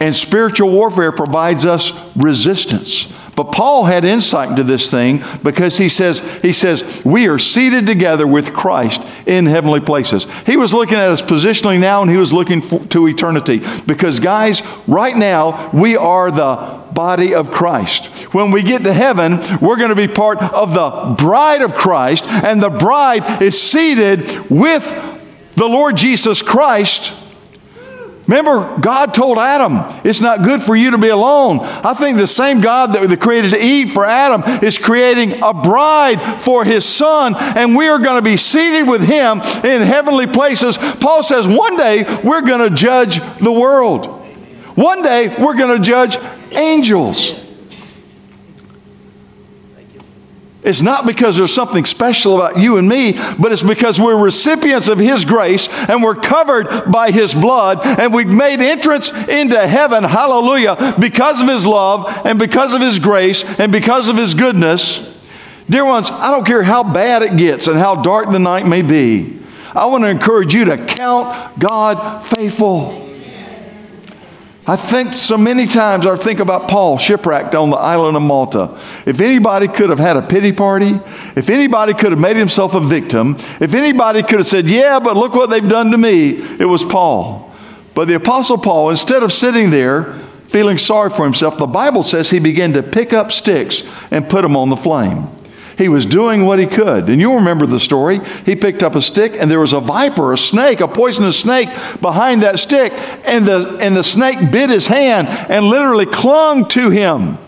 And 0.00 0.14
spiritual 0.14 0.70
warfare 0.70 1.12
provides 1.12 1.66
us 1.66 2.16
resistance. 2.16 3.14
But 3.38 3.52
Paul 3.52 3.84
had 3.84 4.04
insight 4.04 4.48
into 4.50 4.64
this 4.64 4.90
thing 4.90 5.22
because 5.44 5.76
he 5.78 5.88
says, 5.88 6.18
he 6.42 6.52
says, 6.52 7.02
we 7.04 7.28
are 7.28 7.38
seated 7.38 7.86
together 7.86 8.26
with 8.26 8.52
Christ 8.52 9.00
in 9.26 9.46
heavenly 9.46 9.78
places. 9.78 10.26
He 10.44 10.56
was 10.56 10.74
looking 10.74 10.96
at 10.96 11.12
us 11.12 11.22
positionally 11.22 11.78
now 11.78 12.02
and 12.02 12.10
he 12.10 12.16
was 12.16 12.32
looking 12.32 12.60
for, 12.60 12.84
to 12.86 13.06
eternity. 13.06 13.62
Because, 13.86 14.18
guys, 14.18 14.62
right 14.88 15.16
now, 15.16 15.70
we 15.72 15.96
are 15.96 16.32
the 16.32 16.82
body 16.92 17.32
of 17.32 17.52
Christ. 17.52 18.06
When 18.34 18.50
we 18.50 18.64
get 18.64 18.82
to 18.82 18.92
heaven, 18.92 19.38
we're 19.60 19.76
going 19.76 19.90
to 19.90 19.94
be 19.94 20.08
part 20.08 20.42
of 20.42 20.74
the 20.74 21.14
bride 21.16 21.62
of 21.62 21.74
Christ, 21.74 22.24
and 22.24 22.60
the 22.60 22.70
bride 22.70 23.40
is 23.40 23.62
seated 23.62 24.50
with 24.50 24.84
the 25.54 25.68
Lord 25.68 25.96
Jesus 25.96 26.42
Christ 26.42 27.27
Remember, 28.28 28.78
God 28.78 29.14
told 29.14 29.38
Adam, 29.38 29.78
it's 30.04 30.20
not 30.20 30.44
good 30.44 30.62
for 30.62 30.76
you 30.76 30.90
to 30.90 30.98
be 30.98 31.08
alone. 31.08 31.60
I 31.60 31.94
think 31.94 32.18
the 32.18 32.26
same 32.26 32.60
God 32.60 32.92
that 32.92 33.20
created 33.20 33.54
Eve 33.54 33.92
for 33.92 34.04
Adam 34.04 34.42
is 34.62 34.76
creating 34.76 35.42
a 35.42 35.54
bride 35.54 36.42
for 36.42 36.62
his 36.62 36.84
son, 36.84 37.34
and 37.38 37.74
we 37.74 37.88
are 37.88 37.98
going 37.98 38.16
to 38.16 38.22
be 38.22 38.36
seated 38.36 38.86
with 38.86 39.00
him 39.00 39.40
in 39.64 39.80
heavenly 39.80 40.26
places. 40.26 40.76
Paul 40.76 41.22
says 41.22 41.48
one 41.48 41.78
day 41.78 42.04
we're 42.22 42.42
going 42.42 42.68
to 42.68 42.76
judge 42.76 43.18
the 43.38 43.50
world, 43.50 44.06
one 44.74 45.02
day 45.02 45.34
we're 45.38 45.56
going 45.56 45.78
to 45.78 45.82
judge 45.82 46.18
angels. 46.52 47.47
It's 50.68 50.82
not 50.82 51.06
because 51.06 51.38
there's 51.38 51.54
something 51.54 51.86
special 51.86 52.36
about 52.36 52.60
you 52.60 52.76
and 52.76 52.86
me, 52.86 53.14
but 53.38 53.52
it's 53.52 53.62
because 53.62 53.98
we're 53.98 54.22
recipients 54.22 54.88
of 54.88 54.98
His 54.98 55.24
grace 55.24 55.66
and 55.88 56.02
we're 56.02 56.14
covered 56.14 56.92
by 56.92 57.10
His 57.10 57.32
blood 57.32 57.78
and 57.86 58.12
we've 58.12 58.28
made 58.28 58.60
entrance 58.60 59.10
into 59.28 59.66
heaven, 59.66 60.04
hallelujah, 60.04 60.94
because 61.00 61.40
of 61.40 61.48
His 61.48 61.64
love 61.66 62.06
and 62.26 62.38
because 62.38 62.74
of 62.74 62.82
His 62.82 62.98
grace 62.98 63.58
and 63.58 63.72
because 63.72 64.10
of 64.10 64.18
His 64.18 64.34
goodness. 64.34 65.18
Dear 65.70 65.86
ones, 65.86 66.10
I 66.10 66.30
don't 66.30 66.44
care 66.44 66.62
how 66.62 66.82
bad 66.82 67.22
it 67.22 67.38
gets 67.38 67.66
and 67.66 67.78
how 67.78 68.02
dark 68.02 68.30
the 68.30 68.38
night 68.38 68.66
may 68.66 68.82
be. 68.82 69.38
I 69.74 69.86
want 69.86 70.04
to 70.04 70.08
encourage 70.08 70.52
you 70.52 70.66
to 70.66 70.76
count 70.76 71.58
God 71.58 72.26
faithful. 72.26 73.07
I 74.68 74.76
think 74.76 75.14
so 75.14 75.38
many 75.38 75.64
times 75.66 76.04
I 76.04 76.14
think 76.14 76.40
about 76.40 76.68
Paul 76.68 76.98
shipwrecked 76.98 77.54
on 77.54 77.70
the 77.70 77.76
island 77.76 78.18
of 78.18 78.22
Malta. 78.22 78.78
If 79.06 79.18
anybody 79.22 79.66
could 79.66 79.88
have 79.88 79.98
had 79.98 80.18
a 80.18 80.22
pity 80.22 80.52
party, 80.52 81.00
if 81.34 81.48
anybody 81.48 81.94
could 81.94 82.12
have 82.12 82.20
made 82.20 82.36
himself 82.36 82.74
a 82.74 82.80
victim, 82.80 83.36
if 83.60 83.72
anybody 83.72 84.22
could 84.22 84.40
have 84.40 84.46
said, 84.46 84.68
Yeah, 84.68 85.00
but 85.00 85.16
look 85.16 85.32
what 85.32 85.48
they've 85.48 85.66
done 85.66 85.90
to 85.92 85.96
me, 85.96 86.32
it 86.58 86.68
was 86.68 86.84
Paul. 86.84 87.50
But 87.94 88.08
the 88.08 88.16
Apostle 88.16 88.58
Paul, 88.58 88.90
instead 88.90 89.22
of 89.22 89.32
sitting 89.32 89.70
there 89.70 90.12
feeling 90.48 90.76
sorry 90.76 91.08
for 91.08 91.24
himself, 91.24 91.56
the 91.56 91.66
Bible 91.66 92.02
says 92.02 92.28
he 92.28 92.38
began 92.38 92.74
to 92.74 92.82
pick 92.82 93.14
up 93.14 93.32
sticks 93.32 93.82
and 94.10 94.28
put 94.28 94.42
them 94.42 94.54
on 94.54 94.68
the 94.68 94.76
flame. 94.76 95.28
He 95.78 95.88
was 95.88 96.04
doing 96.04 96.44
what 96.44 96.58
he 96.58 96.66
could. 96.66 97.08
And 97.08 97.20
you'll 97.20 97.36
remember 97.36 97.64
the 97.64 97.78
story. 97.78 98.18
He 98.44 98.56
picked 98.56 98.82
up 98.82 98.96
a 98.96 99.00
stick, 99.00 99.34
and 99.38 99.48
there 99.48 99.60
was 99.60 99.72
a 99.72 99.78
viper, 99.80 100.32
a 100.32 100.38
snake, 100.38 100.80
a 100.80 100.88
poisonous 100.88 101.38
snake 101.38 101.68
behind 102.00 102.42
that 102.42 102.58
stick. 102.58 102.92
And 103.24 103.46
the, 103.46 103.78
and 103.80 103.96
the 103.96 104.02
snake 104.02 104.50
bit 104.50 104.70
his 104.70 104.88
hand 104.88 105.28
and 105.28 105.66
literally 105.66 106.04
clung 106.04 106.66
to 106.70 106.90
him. 106.90 107.38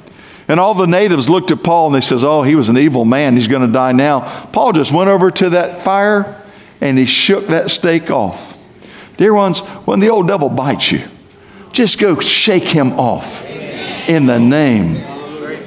And 0.47 0.61
all 0.61 0.75
the 0.75 0.87
natives 0.87 1.29
looked 1.29 1.51
at 1.51 1.65
Paul 1.65 1.87
and 1.87 1.95
they 1.95 2.01
says, 2.01 2.25
"Oh, 2.25 2.43
he 2.43 2.57
was 2.57 2.69
an 2.69 2.79
evil 2.79 3.05
man. 3.05 3.35
He's 3.35 3.47
going 3.47 3.67
to 3.67 3.73
die 3.73 3.93
now." 3.93 4.21
Paul 4.53 4.73
just 4.73 4.93
went 4.93 5.09
over 5.09 5.31
to 5.31 5.51
that 5.51 5.83
fire 5.83 6.37
and 6.81 6.99
he 6.99 7.07
shook 7.07 7.49
that 7.49 7.71
stake 7.71 8.11
off. 8.11 8.59
Dear 9.17 9.33
ones, 9.33 9.61
when 9.61 10.01
the 10.01 10.09
old 10.11 10.27
devil 10.27 10.49
bites 10.49 10.91
you, 10.91 11.03
just 11.73 12.01
go 12.01 12.19
shake 12.19 12.65
him 12.65 12.93
off 12.95 13.45
in 14.09 14.27
the 14.27 14.41
name 14.41 14.97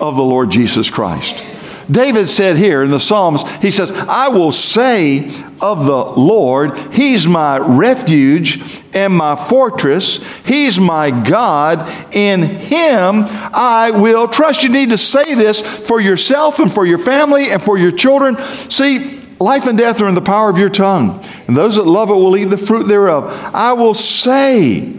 of 0.01 0.17
the 0.17 0.23
Lord 0.23 0.51
Jesus 0.51 0.89
Christ. 0.89 1.43
David 1.89 2.29
said 2.29 2.57
here 2.57 2.83
in 2.83 2.91
the 2.91 2.99
Psalms, 2.99 3.43
he 3.61 3.71
says, 3.71 3.91
I 3.91 4.29
will 4.29 4.51
say 4.51 5.29
of 5.61 5.85
the 5.85 6.03
Lord, 6.03 6.77
He's 6.91 7.25
my 7.25 7.57
refuge 7.57 8.81
and 8.93 9.13
my 9.13 9.35
fortress. 9.35 10.17
He's 10.45 10.79
my 10.79 11.09
God. 11.11 11.79
In 12.13 12.41
Him 12.41 13.23
I 13.25 13.91
will 13.91 14.27
trust. 14.27 14.63
You 14.63 14.69
need 14.69 14.89
to 14.89 14.97
say 14.97 15.35
this 15.35 15.61
for 15.61 15.99
yourself 16.01 16.59
and 16.59 16.71
for 16.71 16.85
your 16.85 16.99
family 16.99 17.51
and 17.51 17.61
for 17.61 17.77
your 17.77 17.91
children. 17.91 18.37
See, 18.37 19.19
life 19.39 19.65
and 19.65 19.77
death 19.77 20.01
are 20.01 20.09
in 20.09 20.15
the 20.15 20.21
power 20.21 20.49
of 20.49 20.57
your 20.57 20.69
tongue, 20.69 21.23
and 21.47 21.55
those 21.55 21.75
that 21.75 21.85
love 21.85 22.09
it 22.09 22.13
will 22.13 22.35
eat 22.37 22.45
the 22.45 22.57
fruit 22.57 22.87
thereof. 22.87 23.31
I 23.53 23.73
will 23.73 23.93
say, 23.93 24.93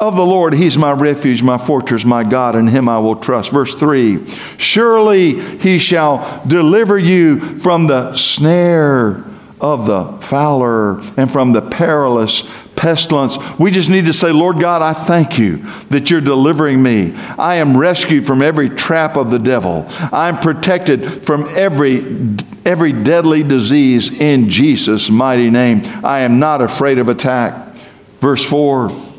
of 0.00 0.16
the 0.16 0.26
Lord, 0.26 0.54
He's 0.54 0.76
my 0.76 0.92
refuge, 0.92 1.42
my 1.42 1.58
fortress, 1.58 2.04
my 2.04 2.24
God, 2.24 2.56
in 2.56 2.66
Him 2.66 2.88
I 2.88 2.98
will 2.98 3.16
trust. 3.16 3.50
Verse 3.50 3.74
3 3.74 4.26
Surely 4.58 5.40
He 5.40 5.78
shall 5.78 6.42
deliver 6.46 6.98
you 6.98 7.40
from 7.60 7.86
the 7.86 8.16
snare 8.16 9.24
of 9.60 9.86
the 9.86 10.04
fowler 10.20 11.00
and 11.16 11.30
from 11.30 11.52
the 11.52 11.62
perilous 11.62 12.42
pestilence. 12.76 13.38
We 13.58 13.70
just 13.70 13.88
need 13.88 14.06
to 14.06 14.12
say, 14.12 14.32
Lord 14.32 14.58
God, 14.60 14.82
I 14.82 14.92
thank 14.92 15.38
you 15.38 15.58
that 15.90 16.10
you're 16.10 16.20
delivering 16.20 16.82
me. 16.82 17.14
I 17.38 17.56
am 17.56 17.76
rescued 17.76 18.26
from 18.26 18.42
every 18.42 18.68
trap 18.68 19.16
of 19.16 19.30
the 19.30 19.38
devil. 19.38 19.86
I'm 19.88 20.36
protected 20.36 21.08
from 21.24 21.46
every 21.50 22.36
every 22.64 22.92
deadly 22.92 23.42
disease 23.42 24.20
in 24.20 24.48
Jesus' 24.48 25.10
mighty 25.10 25.50
name. 25.50 25.82
I 26.02 26.20
am 26.20 26.38
not 26.38 26.60
afraid 26.60 26.98
of 26.98 27.08
attack. 27.08 27.74
Verse 28.20 28.44
4 28.44 29.13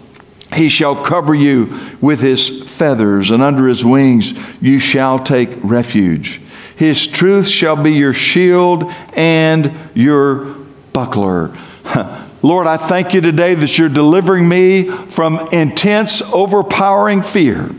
he 0.55 0.69
shall 0.69 0.95
cover 0.95 1.33
you 1.33 1.77
with 2.01 2.21
his 2.21 2.63
feathers, 2.63 3.31
and 3.31 3.43
under 3.43 3.67
his 3.67 3.83
wings 3.83 4.33
you 4.61 4.79
shall 4.79 5.19
take 5.19 5.49
refuge. 5.61 6.41
His 6.75 7.07
truth 7.07 7.47
shall 7.47 7.81
be 7.81 7.93
your 7.93 8.13
shield 8.13 8.91
and 9.13 9.73
your 9.93 10.55
buckler. 10.93 11.55
Lord, 12.41 12.67
I 12.67 12.77
thank 12.77 13.13
you 13.13 13.21
today 13.21 13.55
that 13.55 13.77
you're 13.77 13.89
delivering 13.89 14.47
me 14.47 14.83
from 14.83 15.39
intense, 15.51 16.21
overpowering 16.33 17.23
fear. 17.23 17.69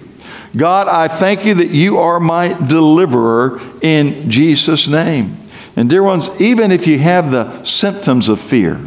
God, 0.57 0.89
I 0.89 1.09
thank 1.09 1.45
you 1.45 1.55
that 1.55 1.69
you 1.69 1.99
are 1.99 2.19
my 2.19 2.55
deliverer 2.67 3.61
in 3.83 4.31
Jesus' 4.31 4.89
name. 4.89 5.37
And, 5.77 5.91
dear 5.91 6.03
ones, 6.03 6.31
even 6.41 6.73
if 6.73 6.87
you 6.87 6.99
have 6.99 7.31
the 7.31 7.63
symptoms 7.65 8.29
of 8.29 8.41
fear, 8.41 8.81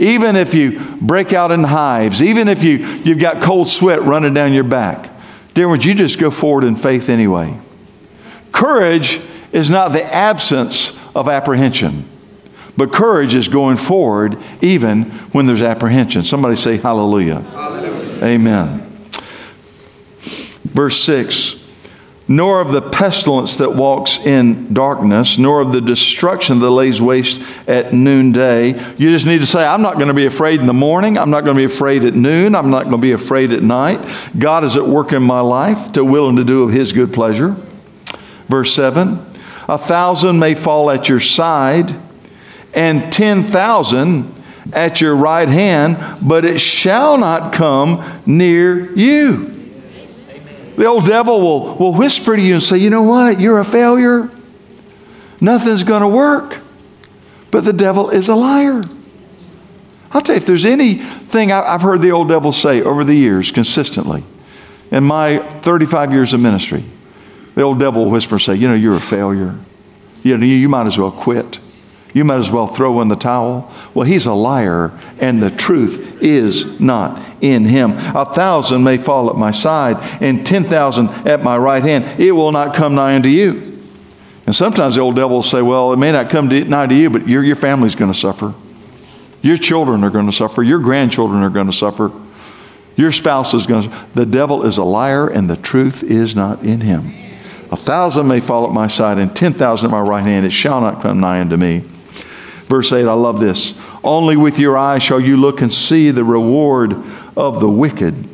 even 0.00 0.34
if 0.34 0.54
you 0.54 0.80
break 1.00 1.34
out 1.34 1.52
in 1.52 1.62
hives, 1.62 2.22
even 2.22 2.48
if 2.48 2.62
you, 2.62 2.78
you've 3.04 3.18
got 3.18 3.42
cold 3.42 3.68
sweat 3.68 4.00
running 4.02 4.32
down 4.32 4.54
your 4.54 4.64
back, 4.64 5.10
dear 5.52 5.68
ones, 5.68 5.84
you 5.84 5.94
just 5.94 6.18
go 6.18 6.30
forward 6.30 6.64
in 6.64 6.74
faith 6.74 7.10
anyway. 7.10 7.54
Courage 8.50 9.20
is 9.52 9.68
not 9.68 9.90
the 9.90 10.02
absence 10.02 10.98
of 11.14 11.28
apprehension, 11.28 12.04
but 12.78 12.92
courage 12.92 13.34
is 13.34 13.48
going 13.48 13.76
forward 13.76 14.38
even 14.62 15.04
when 15.32 15.46
there's 15.46 15.60
apprehension. 15.60 16.24
Somebody 16.24 16.56
say 16.56 16.78
hallelujah. 16.78 17.40
hallelujah. 17.40 18.24
Amen. 18.24 18.80
Verse 20.64 20.98
6 21.02 21.59
nor 22.30 22.60
of 22.60 22.70
the 22.70 22.80
pestilence 22.80 23.56
that 23.56 23.74
walks 23.74 24.18
in 24.18 24.72
darkness, 24.72 25.36
nor 25.36 25.60
of 25.60 25.72
the 25.72 25.80
destruction 25.80 26.60
that 26.60 26.70
lays 26.70 27.02
waste 27.02 27.42
at 27.66 27.92
noonday. 27.92 28.68
You 28.96 29.10
just 29.10 29.26
need 29.26 29.40
to 29.40 29.48
say, 29.48 29.66
I'm 29.66 29.82
not 29.82 29.96
going 29.96 30.06
to 30.06 30.14
be 30.14 30.26
afraid 30.26 30.60
in 30.60 30.66
the 30.68 30.72
morning. 30.72 31.18
I'm 31.18 31.30
not 31.30 31.42
going 31.42 31.56
to 31.56 31.58
be 31.58 31.64
afraid 31.64 32.04
at 32.04 32.14
noon. 32.14 32.54
I'm 32.54 32.70
not 32.70 32.84
going 32.84 32.98
to 32.98 33.02
be 33.02 33.10
afraid 33.10 33.50
at 33.50 33.64
night. 33.64 33.98
God 34.38 34.62
is 34.62 34.76
at 34.76 34.86
work 34.86 35.12
in 35.12 35.24
my 35.24 35.40
life 35.40 35.90
to 35.94 36.04
will 36.04 36.28
and 36.28 36.38
to 36.38 36.44
do 36.44 36.62
of 36.62 36.70
His 36.70 36.92
good 36.92 37.12
pleasure. 37.12 37.56
Verse 38.46 38.72
7 38.74 39.18
A 39.68 39.76
thousand 39.76 40.38
may 40.38 40.54
fall 40.54 40.88
at 40.88 41.08
your 41.08 41.18
side, 41.18 41.96
and 42.72 43.12
10,000 43.12 44.34
at 44.72 45.00
your 45.00 45.16
right 45.16 45.48
hand, 45.48 45.98
but 46.22 46.44
it 46.44 46.60
shall 46.60 47.18
not 47.18 47.52
come 47.52 48.04
near 48.24 48.92
you. 48.94 49.59
The 50.76 50.86
old 50.86 51.06
devil 51.06 51.40
will, 51.40 51.74
will 51.76 51.94
whisper 51.94 52.36
to 52.36 52.42
you 52.42 52.54
and 52.54 52.62
say, 52.62 52.78
You 52.78 52.90
know 52.90 53.02
what? 53.02 53.40
You're 53.40 53.60
a 53.60 53.64
failure. 53.64 54.30
Nothing's 55.40 55.82
going 55.82 56.02
to 56.02 56.08
work. 56.08 56.58
But 57.50 57.64
the 57.64 57.72
devil 57.72 58.10
is 58.10 58.28
a 58.28 58.34
liar. 58.34 58.82
I'll 60.12 60.20
tell 60.20 60.34
you, 60.34 60.40
if 60.40 60.46
there's 60.46 60.66
anything 60.66 61.52
I've 61.52 61.82
heard 61.82 62.02
the 62.02 62.10
old 62.10 62.28
devil 62.28 62.52
say 62.52 62.82
over 62.82 63.04
the 63.04 63.14
years 63.14 63.52
consistently, 63.52 64.24
in 64.90 65.04
my 65.04 65.38
35 65.38 66.12
years 66.12 66.32
of 66.32 66.40
ministry, 66.40 66.84
the 67.54 67.62
old 67.62 67.78
devil 67.78 68.04
will 68.04 68.10
whisper 68.10 68.36
and 68.36 68.42
say, 68.42 68.54
You 68.54 68.68
know, 68.68 68.74
you're 68.74 68.96
a 68.96 69.00
failure. 69.00 69.58
You, 70.22 70.36
know, 70.36 70.44
you 70.44 70.68
might 70.68 70.86
as 70.86 70.98
well 70.98 71.10
quit. 71.10 71.58
You 72.12 72.24
might 72.24 72.38
as 72.38 72.50
well 72.50 72.66
throw 72.66 73.00
in 73.00 73.08
the 73.08 73.16
towel. 73.16 73.72
Well, 73.94 74.06
he's 74.06 74.26
a 74.26 74.32
liar, 74.32 74.92
and 75.20 75.42
the 75.42 75.50
truth 75.50 76.22
is 76.22 76.80
not 76.80 77.20
in 77.40 77.64
him. 77.64 77.92
A 77.92 78.24
thousand 78.24 78.84
may 78.84 78.98
fall 78.98 79.30
at 79.30 79.36
my 79.36 79.50
side, 79.50 79.96
and 80.22 80.46
10,000 80.46 81.08
at 81.26 81.42
my 81.42 81.56
right 81.56 81.82
hand. 81.82 82.20
It 82.20 82.32
will 82.32 82.52
not 82.52 82.74
come 82.74 82.94
nigh 82.94 83.14
unto 83.14 83.28
you. 83.28 83.70
And 84.46 84.54
sometimes 84.54 84.96
the 84.96 85.02
old 85.02 85.16
devil 85.16 85.36
will 85.36 85.42
say, 85.42 85.62
Well, 85.62 85.92
it 85.92 85.98
may 85.98 86.12
not 86.12 86.30
come 86.30 86.48
nigh 86.48 86.86
to 86.86 86.94
you, 86.94 87.10
but 87.10 87.28
your, 87.28 87.44
your 87.44 87.56
family's 87.56 87.94
going 87.94 88.12
to 88.12 88.18
suffer. 88.18 88.54
Your 89.42 89.56
children 89.56 90.04
are 90.04 90.10
going 90.10 90.26
to 90.26 90.32
suffer. 90.32 90.62
Your 90.62 90.80
grandchildren 90.80 91.42
are 91.42 91.50
going 91.50 91.66
to 91.66 91.72
suffer. 91.72 92.10
Your 92.96 93.12
spouse 93.12 93.54
is 93.54 93.66
going 93.66 93.84
to. 93.84 94.06
The 94.14 94.26
devil 94.26 94.64
is 94.64 94.76
a 94.76 94.84
liar, 94.84 95.28
and 95.28 95.48
the 95.48 95.56
truth 95.56 96.02
is 96.02 96.34
not 96.34 96.62
in 96.62 96.80
him. 96.80 97.12
A 97.70 97.76
thousand 97.76 98.26
may 98.26 98.40
fall 98.40 98.66
at 98.66 98.72
my 98.72 98.88
side, 98.88 99.18
and 99.18 99.34
ten 99.34 99.52
thousand 99.52 99.90
at 99.90 99.92
my 99.92 100.00
right 100.00 100.24
hand. 100.24 100.44
It 100.44 100.50
shall 100.50 100.80
not 100.80 101.00
come 101.00 101.20
nigh 101.20 101.40
unto 101.40 101.56
me. 101.56 101.84
Verse 102.70 102.92
8, 102.92 103.06
I 103.06 103.14
love 103.14 103.40
this. 103.40 103.76
Only 104.04 104.36
with 104.36 104.58
your 104.60 104.78
eyes 104.78 105.02
shall 105.02 105.20
you 105.20 105.36
look 105.36 105.60
and 105.60 105.72
see 105.72 106.10
the 106.12 106.22
reward 106.22 106.92
of 107.40 107.60
the 107.60 107.68
wicked 107.68 108.28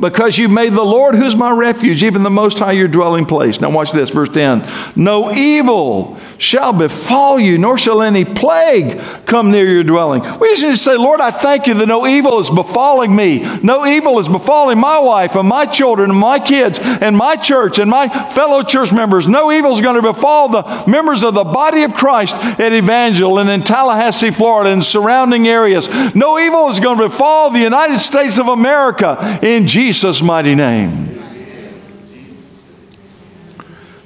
because 0.00 0.38
you've 0.38 0.50
made 0.50 0.72
the 0.72 0.84
Lord, 0.84 1.14
who's 1.14 1.34
my 1.34 1.50
refuge, 1.50 2.02
even 2.02 2.22
the 2.22 2.30
Most 2.30 2.58
High, 2.58 2.72
your 2.72 2.88
dwelling 2.88 3.26
place. 3.26 3.60
Now, 3.60 3.70
watch 3.70 3.92
this, 3.92 4.10
verse 4.10 4.28
10. 4.28 4.64
No 4.94 5.32
evil 5.32 6.18
shall 6.38 6.72
befall 6.72 7.38
you, 7.38 7.58
nor 7.58 7.76
shall 7.76 8.00
any 8.00 8.24
plague 8.24 8.98
come 9.26 9.50
near 9.50 9.66
your 9.66 9.84
dwelling. 9.84 10.22
We 10.38 10.48
just 10.50 10.62
need 10.62 10.70
to 10.70 10.76
say, 10.76 10.96
Lord, 10.96 11.20
I 11.20 11.30
thank 11.30 11.66
you 11.66 11.74
that 11.74 11.86
no 11.86 12.06
evil 12.06 12.38
is 12.38 12.48
befalling 12.48 13.14
me. 13.14 13.40
No 13.62 13.84
evil 13.84 14.18
is 14.18 14.28
befalling 14.28 14.78
my 14.78 14.98
wife 14.98 15.34
and 15.34 15.48
my 15.48 15.66
children 15.66 16.10
and 16.10 16.18
my 16.18 16.38
kids 16.38 16.78
and 16.80 17.16
my 17.16 17.36
church 17.36 17.78
and 17.78 17.90
my 17.90 18.08
fellow 18.08 18.62
church 18.62 18.92
members. 18.92 19.26
No 19.26 19.52
evil 19.52 19.72
is 19.72 19.80
going 19.80 19.96
to 19.96 20.02
befall 20.02 20.48
the 20.48 20.84
members 20.86 21.22
of 21.22 21.34
the 21.34 21.44
body 21.44 21.82
of 21.82 21.94
Christ 21.94 22.36
at 22.36 22.72
Evangel 22.72 23.38
and 23.38 23.50
in 23.50 23.62
Tallahassee, 23.62 24.30
Florida 24.30 24.70
and 24.70 24.82
surrounding 24.82 25.48
areas. 25.48 25.88
No 26.14 26.38
evil 26.38 26.70
is 26.70 26.80
going 26.80 26.98
to 26.98 27.08
befall 27.08 27.50
the 27.50 27.58
United 27.58 27.98
States 27.98 28.38
of 28.38 28.46
America 28.48 29.38
in 29.42 29.66
Jesus' 29.66 30.22
mighty 30.22 30.54
name. 30.54 31.18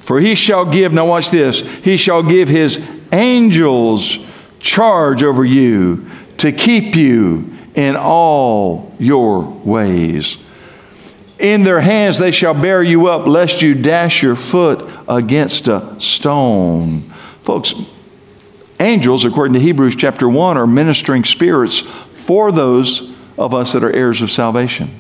For 0.02 0.21
he 0.21 0.35
shall 0.35 0.64
give, 0.64 0.92
now 0.92 1.06
watch 1.06 1.30
this, 1.30 1.61
he 1.85 1.97
shall 1.97 2.23
give 2.23 2.49
his 2.49 2.87
angels 3.12 4.18
charge 4.59 5.23
over 5.23 5.44
you 5.44 6.09
to 6.38 6.52
keep 6.52 6.97
you 6.97 7.56
in 7.75 7.97
all 7.97 8.94
your 8.99 9.40
ways. 9.42 10.44
In 11.38 11.64
their 11.64 11.80
hands 11.80 12.18
they 12.18 12.30
shall 12.30 12.54
bear 12.54 12.82
you 12.82 13.06
up, 13.06 13.26
lest 13.26 13.62
you 13.62 13.75
dash 13.75 14.23
your 14.23 14.37
foot 14.37 14.88
against 15.09 15.68
a 15.68 16.00
stone. 16.00 17.02
Folks, 17.42 17.75
angels, 18.78 19.25
according 19.25 19.54
to 19.54 19.61
Hebrews 19.61 19.97
chapter 19.97 20.28
1, 20.28 20.56
are 20.56 20.66
ministering 20.66 21.25
spirits 21.25 21.80
for 21.80 22.52
those 22.52 23.12
of 23.38 23.54
us 23.54 23.73
that 23.73 23.82
are 23.82 23.92
heirs 23.92 24.21
of 24.21 24.30
salvation. 24.30 24.90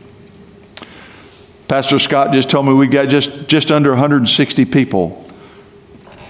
Pastor 1.72 1.98
Scott 1.98 2.34
just 2.34 2.50
told 2.50 2.66
me 2.66 2.74
we 2.74 2.86
got 2.86 3.08
just, 3.08 3.48
just 3.48 3.70
under 3.70 3.88
160 3.92 4.66
people 4.66 5.26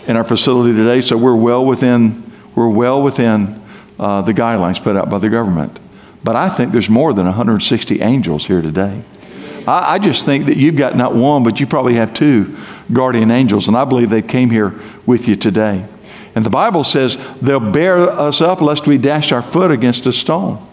in 0.07 0.17
our 0.17 0.23
facility 0.23 0.73
today, 0.73 1.01
so 1.01 1.17
we're 1.17 1.35
well 1.35 1.67
within, 1.67 2.31
we're 2.55 2.69
well 2.69 3.03
within 3.03 3.61
uh, 3.99 4.23
the 4.23 4.33
guidelines 4.33 4.81
put 4.81 4.97
out 4.97 5.11
by 5.11 5.19
the 5.19 5.29
government. 5.29 5.81
But 6.23 6.37
I 6.37 6.49
think 6.49 6.71
there's 6.71 6.89
more 6.89 7.13
than 7.13 7.27
160 7.27 8.01
angels 8.03 8.47
here 8.47 8.63
today. 8.63 9.03
I, 9.67 9.95
I 9.95 9.99
just 9.99 10.25
think 10.25 10.45
that 10.45 10.57
you've 10.57 10.77
got 10.77 10.95
not 10.95 11.13
one, 11.13 11.43
but 11.43 11.59
you 11.59 11.67
probably 11.67 11.95
have 11.95 12.15
two 12.15 12.57
guardian 12.93 13.33
angels, 13.33 13.67
and 13.67 13.77
I 13.77 13.85
believe 13.85 14.11
they 14.11 14.23
came 14.23 14.49
here 14.49 14.73
with 15.07 15.27
you 15.27 15.35
today. 15.35 15.85
And 16.37 16.47
the 16.47 16.51
Bible 16.51 16.85
says 16.85 17.19
they'll 17.41 17.59
bear 17.59 17.99
us 17.99 18.41
up 18.41 18.61
lest 18.61 18.87
we 18.87 18.97
dash 18.97 19.33
our 19.33 19.43
foot 19.43 19.73
against 19.73 20.07
a 20.07 20.13
stone. 20.13 20.65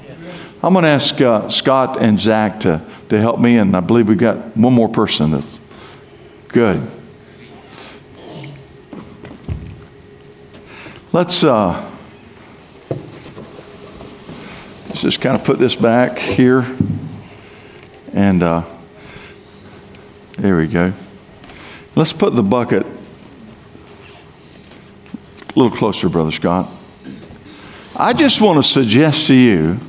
I'm 0.62 0.74
going 0.74 0.84
to 0.84 0.90
ask 0.90 1.20
uh, 1.20 1.50
Scott 1.50 2.00
and 2.00 2.20
Zach 2.20 2.60
to 2.60 2.82
to 3.10 3.20
help 3.20 3.40
me, 3.40 3.58
and 3.58 3.76
I 3.76 3.80
believe 3.80 4.08
we've 4.08 4.18
got 4.18 4.56
one 4.56 4.74
more 4.74 4.90
person 4.90 5.32
that's 5.32 5.60
good. 6.48 6.88
Let's, 11.12 11.44
uh, 11.44 11.90
let's 14.88 15.02
just 15.02 15.22
kind 15.22 15.36
of 15.36 15.44
put 15.44 15.58
this 15.58 15.76
back 15.76 16.20
here. 16.20 16.66
And 18.14 18.44
uh, 18.44 18.64
there 20.38 20.58
we 20.58 20.68
go. 20.68 20.94
Let's 21.96 22.14
put 22.14 22.36
the 22.36 22.44
bucket 22.44 22.86
a 22.86 25.60
little 25.60 25.76
closer, 25.76 26.10
Brother 26.10 26.32
Scott. 26.32 26.70
I 27.96 28.14
just 28.14 28.40
want 28.40 28.64
to 28.64 28.64
suggest 28.64 29.28
to 29.28 29.34
you 29.34 29.80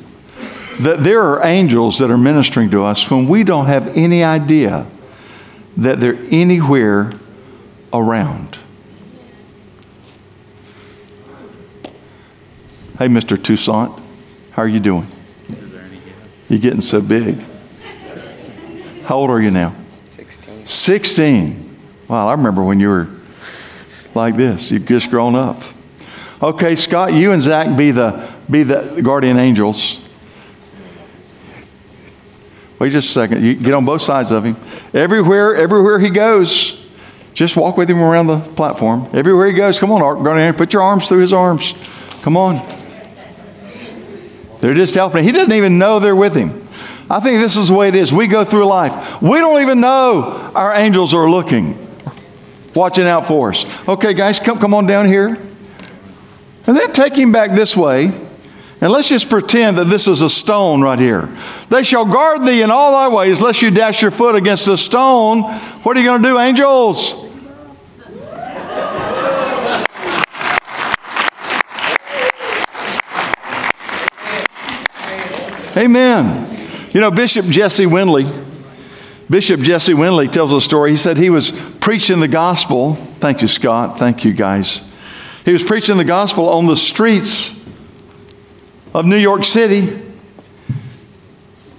that 0.80 1.00
there 1.00 1.22
are 1.22 1.44
angels 1.44 1.98
that 1.98 2.10
are 2.10 2.18
ministering 2.18 2.70
to 2.70 2.84
us 2.84 3.10
when 3.10 3.28
we 3.28 3.44
don't 3.44 3.66
have 3.66 3.88
any 3.96 4.24
idea 4.24 4.86
that 5.76 6.00
they're 6.00 6.18
anywhere 6.30 7.12
around. 7.92 8.58
Hey, 12.98 13.08
Mr. 13.08 13.36
Toussaint, 13.36 13.98
how 14.52 14.62
are 14.62 14.68
you 14.68 14.80
doing? 14.80 15.06
You're 16.48 16.58
getting 16.58 16.80
so 16.80 17.00
big. 17.00 17.38
How 19.04 19.16
old 19.16 19.30
are 19.30 19.40
you 19.40 19.50
now? 19.50 19.74
16. 20.08 20.66
16. 20.66 21.76
Wow, 22.08 22.28
I 22.28 22.32
remember 22.32 22.62
when 22.62 22.80
you 22.80 22.88
were 22.88 23.08
like 24.14 24.36
this. 24.36 24.70
You've 24.70 24.86
just 24.86 25.10
grown 25.10 25.34
up. 25.34 25.62
Okay, 26.42 26.74
Scott, 26.74 27.12
you 27.12 27.32
and 27.32 27.40
Zach 27.40 27.76
be 27.76 27.90
the 27.90 28.28
be 28.50 28.62
the 28.62 29.00
guardian 29.02 29.38
angels. 29.38 30.00
Wait 32.80 32.92
just 32.92 33.10
a 33.10 33.12
second. 33.12 33.44
You 33.44 33.54
get 33.54 33.74
on 33.74 33.84
both 33.84 34.00
sides 34.00 34.30
of 34.30 34.42
him. 34.42 34.56
Everywhere, 34.94 35.54
everywhere 35.54 36.00
he 36.00 36.08
goes, 36.08 36.82
just 37.34 37.54
walk 37.54 37.76
with 37.76 37.90
him 37.90 38.00
around 38.00 38.26
the 38.26 38.38
platform. 38.40 39.06
Everywhere 39.12 39.48
he 39.48 39.52
goes, 39.52 39.78
come 39.78 39.92
on, 39.92 40.00
Art, 40.00 40.24
go 40.24 40.52
put 40.54 40.72
your 40.72 40.82
arms 40.82 41.06
through 41.06 41.20
his 41.20 41.34
arms. 41.34 41.74
Come 42.22 42.38
on. 42.38 42.66
They're 44.60 44.72
just 44.72 44.94
helping. 44.94 45.24
He 45.24 45.32
doesn't 45.32 45.52
even 45.52 45.78
know 45.78 45.98
they're 45.98 46.16
with 46.16 46.34
him. 46.34 46.66
I 47.10 47.20
think 47.20 47.40
this 47.40 47.56
is 47.56 47.68
the 47.68 47.74
way 47.74 47.88
it 47.88 47.94
is. 47.94 48.14
We 48.14 48.26
go 48.26 48.44
through 48.44 48.64
life. 48.64 49.20
We 49.20 49.38
don't 49.40 49.60
even 49.60 49.80
know 49.80 50.50
our 50.54 50.74
angels 50.74 51.12
are 51.12 51.28
looking, 51.28 51.76
watching 52.74 53.04
out 53.04 53.26
for 53.26 53.50
us. 53.50 53.66
Okay, 53.86 54.14
guys, 54.14 54.40
come, 54.40 54.58
come 54.58 54.72
on 54.72 54.86
down 54.86 55.06
here. 55.06 55.26
And 56.66 56.76
then 56.76 56.92
take 56.92 57.12
him 57.12 57.30
back 57.30 57.50
this 57.50 57.76
way. 57.76 58.10
And 58.82 58.90
let's 58.90 59.08
just 59.08 59.28
pretend 59.28 59.76
that 59.76 59.84
this 59.84 60.08
is 60.08 60.22
a 60.22 60.30
stone 60.30 60.80
right 60.80 60.98
here. 60.98 61.28
They 61.68 61.82
shall 61.82 62.06
guard 62.06 62.46
thee 62.46 62.62
in 62.62 62.70
all 62.70 62.92
thy 62.92 63.14
ways, 63.14 63.40
lest 63.40 63.60
you 63.60 63.70
dash 63.70 64.00
your 64.00 64.10
foot 64.10 64.34
against 64.34 64.66
a 64.68 64.78
stone. 64.78 65.42
What 65.82 65.96
are 65.96 66.00
you 66.00 66.06
going 66.06 66.22
to 66.22 66.28
do, 66.28 66.38
angels? 66.38 67.26
Amen. 75.76 76.48
You 76.92 77.00
know, 77.00 77.10
Bishop 77.10 77.46
Jesse 77.46 77.84
Winley, 77.84 78.24
Bishop 79.28 79.60
Jesse 79.60 79.92
Winley 79.92 80.30
tells 80.30 80.52
a 80.52 80.60
story. 80.60 80.90
He 80.90 80.96
said 80.96 81.16
he 81.16 81.30
was 81.30 81.52
preaching 81.80 82.18
the 82.18 82.28
gospel. 82.28 82.94
Thank 82.94 83.42
you, 83.42 83.48
Scott. 83.48 83.98
Thank 83.98 84.24
you, 84.24 84.32
guys. 84.32 84.90
He 85.44 85.52
was 85.52 85.62
preaching 85.62 85.98
the 85.98 86.04
gospel 86.04 86.48
on 86.48 86.66
the 86.66 86.76
streets 86.76 87.59
of 88.94 89.06
New 89.06 89.16
York 89.16 89.44
City. 89.44 90.00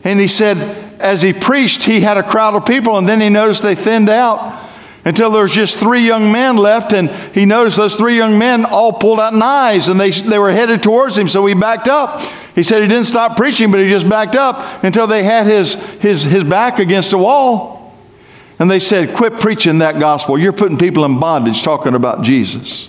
And 0.04 0.20
he 0.20 0.28
said, 0.28 0.58
as 1.00 1.22
he 1.22 1.34
preached, 1.34 1.84
he 1.84 2.02
had 2.02 2.18
a 2.18 2.24
crowd 2.24 2.56
of 2.56 2.66
people, 2.66 2.98
and 2.98 3.08
then 3.08 3.22
he 3.22 3.30
noticed 3.30 3.64
they 3.64 3.76
thinned 3.76 4.10
out 4.10 4.70
until 5.04 5.32
there 5.32 5.44
was 5.44 5.54
just 5.54 5.80
three 5.80 6.06
young 6.06 6.32
men 6.32 6.58
left. 6.58 6.94
And 6.94 7.10
he 7.34 7.46
noticed 7.46 7.78
those 7.78 7.96
three 7.96 8.18
young 8.18 8.38
men 8.38 8.66
all 8.66 8.94
pulled 8.94 9.20
out 9.20 9.34
knives 9.34 9.88
and 9.88 10.00
they, 10.00 10.12
they 10.12 10.38
were 10.38 10.52
headed 10.52 10.84
towards 10.84 11.18
him. 11.18 11.28
So 11.28 11.46
he 11.46 11.56
backed 11.56 11.88
up. 11.88 12.22
He 12.54 12.64
said 12.64 12.84
he 12.84 12.88
didn't 12.88 13.06
stop 13.06 13.36
preaching, 13.36 13.72
but 13.72 13.80
he 13.80 13.90
just 13.90 14.08
backed 14.08 14.36
up 14.36 14.84
until 14.84 15.08
they 15.08 15.24
had 15.24 15.48
his, 15.48 15.74
his, 15.74 16.22
his 16.24 16.44
back 16.44 16.80
against 16.80 17.14
a 17.14 17.18
wall. 17.18 17.96
And 18.60 18.70
they 18.70 18.80
said, 18.80 19.16
Quit 19.16 19.40
preaching 19.40 19.80
that 19.80 20.00
gospel. 20.00 20.38
You're 20.38 20.54
putting 20.54 20.78
people 20.78 21.04
in 21.06 21.20
bondage 21.20 21.64
talking 21.64 21.96
about 21.96 22.22
Jesus. 22.22 22.88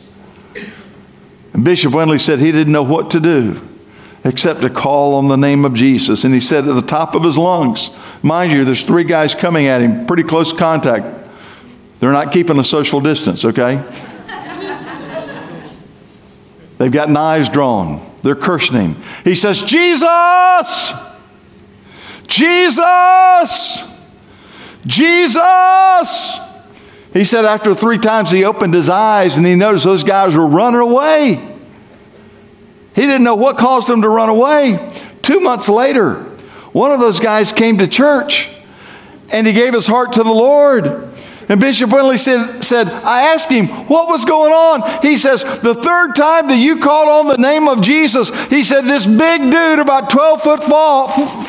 And 1.55 1.65
Bishop 1.65 1.95
Winley 1.95 2.21
said 2.21 2.41
he 2.41 2.53
didn't 2.53 2.73
know 2.73 2.83
what 2.83 3.13
to 3.13 3.21
do 3.21 3.69
except 4.25 4.61
to 4.63 4.71
call 4.71 5.15
on 5.15 5.29
the 5.29 5.37
name 5.37 5.65
of 5.65 5.75
Jesus. 5.75 6.25
And 6.25 6.33
he 6.33 6.41
said 6.41 6.69
at 6.69 6.75
the 6.75 6.83
top 6.83 7.15
of 7.15 7.25
his 7.25 7.37
lungs, 7.37 7.91
mind 8.23 8.53
you, 8.53 8.65
there's 8.65 8.85
three 8.85 9.05
guys 9.05 9.35
coming 9.35 9.67
at 9.67 9.81
him, 9.81 10.07
pretty 10.07 10.23
close 10.23 10.53
contact. 10.53 11.07
They're 11.99 12.13
not 12.13 12.33
keeping 12.33 12.59
a 12.59 12.65
social 12.65 13.01
distance, 13.01 13.45
okay? 13.45 13.83
They've 16.79 16.91
got 16.91 17.11
knives 17.11 17.49
drawn. 17.49 18.05
They're 18.23 18.35
cursing 18.35 18.77
him. 18.77 18.97
He 19.25 19.35
says, 19.35 19.61
Jesus! 19.63 20.93
Jesus! 22.27 23.89
Jesus! 24.87 26.41
He 27.13 27.25
said 27.25 27.45
after 27.45 27.75
three 27.75 27.99
times 27.99 28.31
he 28.31 28.45
opened 28.45 28.75
his 28.75 28.89
eyes 28.89 29.37
and 29.37 29.47
he 29.47 29.55
noticed 29.55 29.85
those 29.85 30.03
guys 30.03 30.35
were 30.35 30.47
running 30.47 30.81
away. 30.81 31.52
He 32.95 33.03
didn't 33.03 33.25
know 33.25 33.35
what 33.35 33.57
caused 33.57 33.89
him 33.89 34.03
to 34.03 34.09
run 34.09 34.29
away. 34.29 34.93
Two 35.23 35.41
months 35.41 35.69
later, 35.69 36.17
one 36.73 36.91
of 36.91 37.01
those 37.01 37.21
guys 37.21 37.53
came 37.53 37.79
to 37.79 37.87
church 37.87 38.49
and 39.31 39.47
he 39.47 39.53
gave 39.53 39.73
his 39.73 39.87
heart 39.87 40.15
to 40.15 40.23
the 40.23 40.33
Lord. 40.33 41.09
And 41.49 41.61
Bishop 41.61 41.91
Winley 41.91 42.19
said, 42.19 42.63
said, 42.63 42.89
I 42.89 43.35
asked 43.35 43.51
him, 43.51 43.67
what 43.67 44.09
was 44.09 44.25
going 44.25 44.53
on? 44.53 45.03
He 45.03 45.17
says, 45.19 45.43
the 45.61 45.75
third 45.75 46.15
time 46.15 46.49
that 46.49 46.57
you 46.57 46.79
called 46.81 47.09
on 47.09 47.29
the 47.29 47.43
name 47.43 47.69
of 47.69 47.83
Jesus, 47.83 48.31
he 48.49 48.63
said, 48.63 48.83
this 48.83 49.07
big 49.07 49.51
dude 49.51 49.79
about 49.79 50.09
12 50.09 50.43
foot 50.43 50.65
fall, 50.65 51.09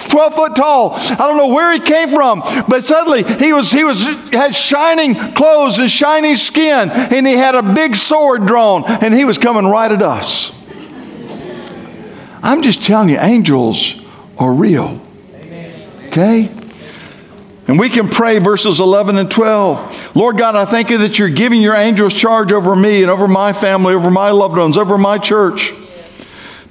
12 0.10 0.36
foot 0.36 0.56
tall. 0.56 0.94
I 0.96 1.16
don't 1.16 1.38
know 1.38 1.54
where 1.54 1.72
he 1.72 1.80
came 1.80 2.10
from, 2.10 2.42
but 2.68 2.84
suddenly 2.84 3.24
he 3.24 3.54
was, 3.54 3.72
he 3.72 3.84
was, 3.84 4.06
had 4.32 4.56
shining 4.56 5.16
clothes 5.36 5.78
and 5.80 5.90
shiny 5.90 6.36
skin, 6.36 6.90
and 6.90 7.28
he 7.28 7.34
had 7.34 7.56
a 7.56 7.64
big 7.74 7.96
sword 7.96 8.46
drawn, 8.48 8.84
and 8.86 9.14
he 9.14 9.26
was 9.26 9.38
coming 9.38 9.66
right 9.66 9.92
at 9.92 10.02
us. 10.02 10.52
I'm 12.44 12.62
just 12.62 12.84
telling 12.84 13.08
you, 13.08 13.18
angels 13.18 13.96
are 14.38 14.52
real. 14.52 15.02
Okay? 16.08 16.50
And 17.68 17.80
we 17.80 17.90
can 17.90 18.10
pray 18.10 18.40
verses 18.40 18.82
11 18.82 19.18
and 19.18 19.32
12. 19.32 20.16
Lord 20.16 20.38
God, 20.38 20.54
I 20.54 20.66
thank 20.66 20.90
you 20.90 20.98
that 21.00 21.18
you're 21.18 21.30
giving 21.30 21.62
your 21.62 21.74
angels 21.74 22.14
charge 22.14 22.52
over 22.52 22.76
me 22.76 23.02
and 23.02 23.10
over 23.10 23.30
my 23.30 23.54
family, 23.54 23.94
over 23.94 24.12
my 24.12 24.32
loved 24.32 24.58
ones, 24.58 24.78
over 24.78 24.98
my 24.98 25.18
church, 25.18 25.72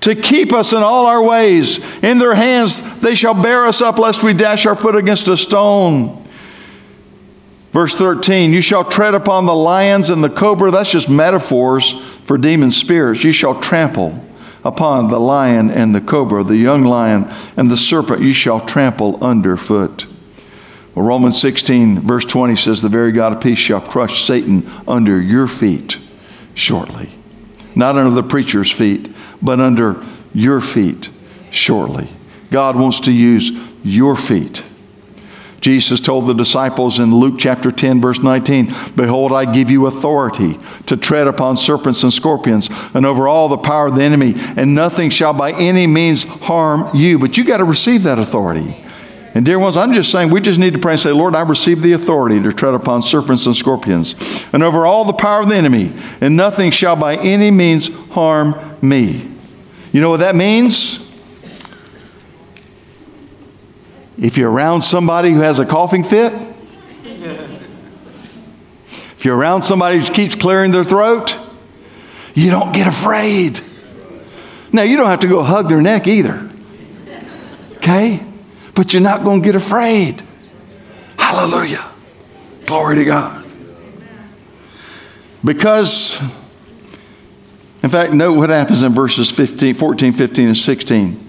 to 0.00 0.14
keep 0.14 0.52
us 0.52 0.74
in 0.74 0.82
all 0.82 1.06
our 1.06 1.22
ways. 1.22 1.78
In 2.04 2.18
their 2.18 2.34
hands 2.34 3.00
they 3.00 3.14
shall 3.14 3.40
bear 3.40 3.64
us 3.64 3.80
up, 3.80 3.98
lest 3.98 4.22
we 4.22 4.34
dash 4.34 4.66
our 4.66 4.76
foot 4.76 4.94
against 4.94 5.26
a 5.28 5.38
stone. 5.38 6.22
Verse 7.72 7.94
13, 7.94 8.52
you 8.52 8.60
shall 8.60 8.84
tread 8.84 9.14
upon 9.14 9.46
the 9.46 9.54
lions 9.54 10.10
and 10.10 10.22
the 10.22 10.28
cobra. 10.28 10.70
That's 10.70 10.92
just 10.92 11.08
metaphors 11.08 11.92
for 12.26 12.36
demon 12.36 12.70
spirits. 12.70 13.24
You 13.24 13.32
shall 13.32 13.58
trample 13.58 14.22
upon 14.64 15.08
the 15.08 15.18
lion 15.18 15.70
and 15.70 15.94
the 15.94 16.00
cobra, 16.00 16.44
the 16.44 16.56
young 16.56 16.84
lion 16.84 17.28
and 17.56 17.70
the 17.70 17.76
serpent. 17.76 18.22
You 18.22 18.32
shall 18.32 18.60
trample 18.60 19.22
underfoot. 19.22 20.06
Well, 20.94 21.06
Romans 21.06 21.40
16, 21.40 22.00
verse 22.00 22.24
20 22.24 22.56
says, 22.56 22.82
The 22.82 22.88
very 22.88 23.12
God 23.12 23.32
of 23.32 23.40
peace 23.40 23.58
shall 23.58 23.80
crush 23.80 24.24
Satan 24.24 24.68
under 24.86 25.20
your 25.20 25.46
feet 25.46 25.98
shortly. 26.54 27.10
Not 27.74 27.96
under 27.96 28.14
the 28.14 28.22
preacher's 28.22 28.70
feet, 28.70 29.10
but 29.40 29.58
under 29.58 30.04
your 30.34 30.60
feet 30.60 31.08
shortly. 31.50 32.08
God 32.50 32.76
wants 32.76 33.00
to 33.00 33.12
use 33.12 33.50
your 33.82 34.16
feet. 34.16 34.62
Jesus 35.62 36.00
told 36.00 36.26
the 36.26 36.34
disciples 36.34 36.98
in 36.98 37.14
Luke 37.14 37.36
chapter 37.38 37.70
10, 37.70 38.00
verse 38.00 38.18
19, 38.18 38.66
Behold, 38.96 39.32
I 39.32 39.50
give 39.50 39.70
you 39.70 39.86
authority 39.86 40.58
to 40.86 40.96
tread 40.96 41.28
upon 41.28 41.56
serpents 41.56 42.02
and 42.02 42.12
scorpions 42.12 42.68
and 42.94 43.06
over 43.06 43.28
all 43.28 43.48
the 43.48 43.56
power 43.56 43.86
of 43.86 43.94
the 43.94 44.02
enemy, 44.02 44.34
and 44.36 44.74
nothing 44.74 45.08
shall 45.08 45.32
by 45.32 45.52
any 45.52 45.86
means 45.86 46.24
harm 46.24 46.94
you. 46.96 47.20
But 47.20 47.38
you 47.38 47.44
got 47.44 47.58
to 47.58 47.64
receive 47.64 48.02
that 48.02 48.18
authority. 48.18 48.76
And 49.34 49.46
dear 49.46 49.60
ones, 49.60 49.76
I'm 49.76 49.94
just 49.94 50.10
saying 50.10 50.30
we 50.30 50.40
just 50.40 50.58
need 50.58 50.74
to 50.74 50.80
pray 50.80 50.94
and 50.94 51.00
say, 51.00 51.12
Lord, 51.12 51.36
I 51.36 51.42
receive 51.42 51.80
the 51.80 51.92
authority 51.92 52.42
to 52.42 52.52
tread 52.52 52.74
upon 52.74 53.00
serpents 53.02 53.46
and 53.46 53.54
scorpions 53.54 54.44
and 54.52 54.64
over 54.64 54.84
all 54.84 55.04
the 55.04 55.12
power 55.12 55.42
of 55.42 55.48
the 55.48 55.54
enemy, 55.54 55.92
and 56.20 56.36
nothing 56.36 56.72
shall 56.72 56.96
by 56.96 57.14
any 57.16 57.52
means 57.52 57.88
harm 58.10 58.56
me. 58.82 59.30
You 59.92 60.00
know 60.00 60.10
what 60.10 60.20
that 60.20 60.34
means? 60.34 61.01
If 64.20 64.36
you're 64.36 64.50
around 64.50 64.82
somebody 64.82 65.32
who 65.32 65.40
has 65.40 65.58
a 65.58 65.66
coughing 65.66 66.04
fit, 66.04 66.32
if 69.14 69.24
you're 69.24 69.36
around 69.36 69.62
somebody 69.62 69.98
who 69.98 70.12
keeps 70.12 70.34
clearing 70.34 70.70
their 70.72 70.84
throat, 70.84 71.38
you 72.34 72.50
don't 72.50 72.72
get 72.74 72.86
afraid. 72.86 73.60
Now, 74.72 74.82
you 74.82 74.96
don't 74.96 75.10
have 75.10 75.20
to 75.20 75.28
go 75.28 75.42
hug 75.42 75.68
their 75.68 75.82
neck 75.82 76.06
either. 76.06 76.48
Okay? 77.76 78.22
but 78.74 78.92
you're 78.92 79.02
not 79.02 79.24
going 79.24 79.40
to 79.40 79.44
get 79.44 79.54
afraid. 79.54 80.22
Hallelujah. 81.18 81.84
Glory 82.66 82.96
to 82.96 83.04
God. 83.04 83.46
Because, 85.44 86.20
in 87.82 87.90
fact, 87.90 88.12
note 88.12 88.36
what 88.36 88.50
happens 88.50 88.82
in 88.82 88.92
verses 88.92 89.30
15, 89.30 89.74
14, 89.74 90.12
15, 90.12 90.46
and 90.48 90.56
16. 90.56 91.21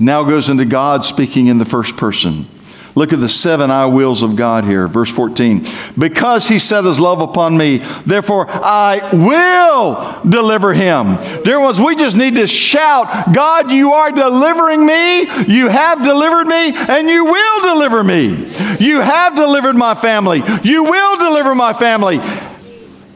It 0.00 0.04
now 0.04 0.22
goes 0.22 0.48
into 0.48 0.64
God 0.64 1.04
speaking 1.04 1.48
in 1.48 1.58
the 1.58 1.66
first 1.66 1.98
person. 1.98 2.46
Look 2.94 3.12
at 3.12 3.20
the 3.20 3.28
seven 3.28 3.70
I 3.70 3.84
wills 3.84 4.22
of 4.22 4.34
God 4.34 4.64
here. 4.64 4.88
Verse 4.88 5.10
14. 5.10 5.66
Because 5.98 6.48
he 6.48 6.58
set 6.58 6.84
his 6.84 6.98
love 6.98 7.20
upon 7.20 7.58
me, 7.58 7.82
therefore 8.06 8.46
I 8.48 9.10
will 9.12 10.18
deliver 10.26 10.72
him. 10.72 11.18
Dear 11.44 11.60
ones, 11.60 11.78
we 11.78 11.96
just 11.96 12.16
need 12.16 12.36
to 12.36 12.46
shout, 12.46 13.34
God, 13.34 13.70
you 13.70 13.92
are 13.92 14.10
delivering 14.10 14.86
me. 14.86 15.20
You 15.46 15.68
have 15.68 16.02
delivered 16.02 16.46
me, 16.46 16.72
and 16.74 17.06
you 17.06 17.26
will 17.26 17.62
deliver 17.62 18.02
me. 18.02 18.54
You 18.80 19.02
have 19.02 19.36
delivered 19.36 19.76
my 19.76 19.94
family. 19.94 20.40
You 20.62 20.84
will 20.84 21.18
deliver 21.18 21.54
my 21.54 21.74
family. 21.74 22.16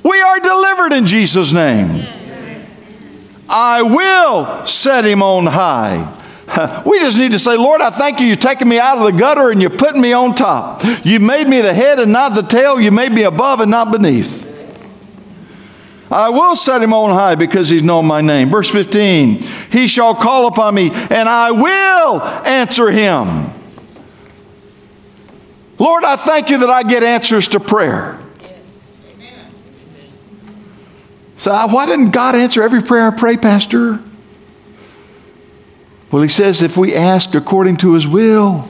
We 0.03 0.20
are 0.20 0.38
delivered 0.38 0.92
in 0.92 1.07
Jesus' 1.07 1.51
name. 1.51 2.07
I 3.49 3.81
will 3.81 4.66
set 4.66 5.07
him 5.07 5.23
on 5.23 5.47
high. 5.47 6.20
We 6.87 6.98
just 6.98 7.18
need 7.18 7.33
to 7.33 7.38
say, 7.38 7.57
Lord, 7.57 7.80
I 7.80 7.90
thank 7.90 8.20
you. 8.20 8.26
You're 8.26 8.37
taking 8.37 8.68
me 8.68 8.78
out 8.78 8.98
of 8.98 9.04
the 9.04 9.18
gutter 9.18 9.50
and 9.50 9.61
you're 9.61 9.70
putting 9.70 10.00
me 10.00 10.12
on 10.12 10.35
top. 10.35 10.83
You 11.04 11.20
made 11.20 11.48
me 11.48 11.61
the 11.61 11.74
head 11.74 11.98
and 11.98 12.12
not 12.12 12.35
the 12.35 12.42
tail. 12.42 12.80
You 12.80 12.90
made 12.90 13.12
me 13.12 13.22
above 13.22 13.61
and 13.61 13.70
not 13.70 13.90
beneath. 13.90 14.44
I 16.11 16.28
will 16.28 16.54
set 16.54 16.83
him 16.83 16.92
on 16.92 17.11
high 17.11 17.35
because 17.35 17.68
he's 17.68 17.83
known 17.83 18.07
my 18.07 18.20
name. 18.20 18.48
Verse 18.48 18.70
15 18.70 19.42
He 19.72 19.87
shall 19.87 20.14
call 20.14 20.46
upon 20.46 20.74
me 20.74 20.90
and 20.92 21.28
I 21.28 21.50
will 21.50 22.22
answer 22.22 22.90
him. 22.90 23.50
Lord, 25.78 26.04
I 26.04 26.16
thank 26.16 26.50
you 26.50 26.59
that 26.59 26.70
I 26.70 26.83
get 26.85 27.02
answers 27.02 27.48
to 27.48 27.61
prayer. 27.61 28.20
So, 31.38 31.50
why 31.66 31.87
didn't 31.87 32.12
God 32.12 32.35
answer 32.37 32.62
every 32.62 32.80
prayer 32.80 33.09
I 33.09 33.16
pray, 33.16 33.37
Pastor? 33.37 34.00
Well, 36.14 36.22
he 36.22 36.29
says, 36.29 36.62
if 36.62 36.77
we 36.77 36.94
ask 36.94 37.35
according 37.35 37.79
to 37.79 37.94
his 37.94 38.07
will, 38.07 38.68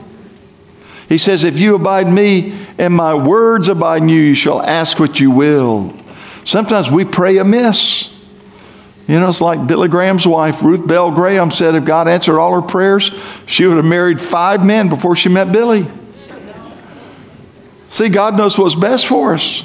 he 1.07 1.19
says, 1.19 1.43
if 1.43 1.59
you 1.59 1.75
abide 1.75 2.11
me 2.11 2.57
and 2.79 2.91
my 2.91 3.13
words 3.13 3.69
abide 3.69 4.01
in 4.01 4.09
you, 4.09 4.19
you 4.19 4.33
shall 4.33 4.63
ask 4.63 4.99
what 4.99 5.19
you 5.19 5.29
will. 5.29 5.93
Sometimes 6.43 6.89
we 6.89 7.05
pray 7.05 7.37
amiss. 7.37 8.11
You 9.07 9.19
know, 9.19 9.29
it's 9.29 9.41
like 9.41 9.67
Billy 9.67 9.87
Graham's 9.89 10.25
wife, 10.25 10.63
Ruth 10.63 10.87
Bell 10.87 11.11
Graham, 11.11 11.51
said 11.51 11.75
if 11.75 11.85
God 11.85 12.07
answered 12.07 12.39
all 12.39 12.59
her 12.59 12.67
prayers, 12.67 13.11
she 13.45 13.67
would 13.67 13.77
have 13.77 13.85
married 13.85 14.19
five 14.19 14.65
men 14.65 14.89
before 14.89 15.15
she 15.15 15.29
met 15.29 15.51
Billy. 15.51 15.85
See, 17.91 18.09
God 18.09 18.35
knows 18.35 18.57
what's 18.57 18.73
best 18.73 19.05
for 19.05 19.35
us. 19.35 19.61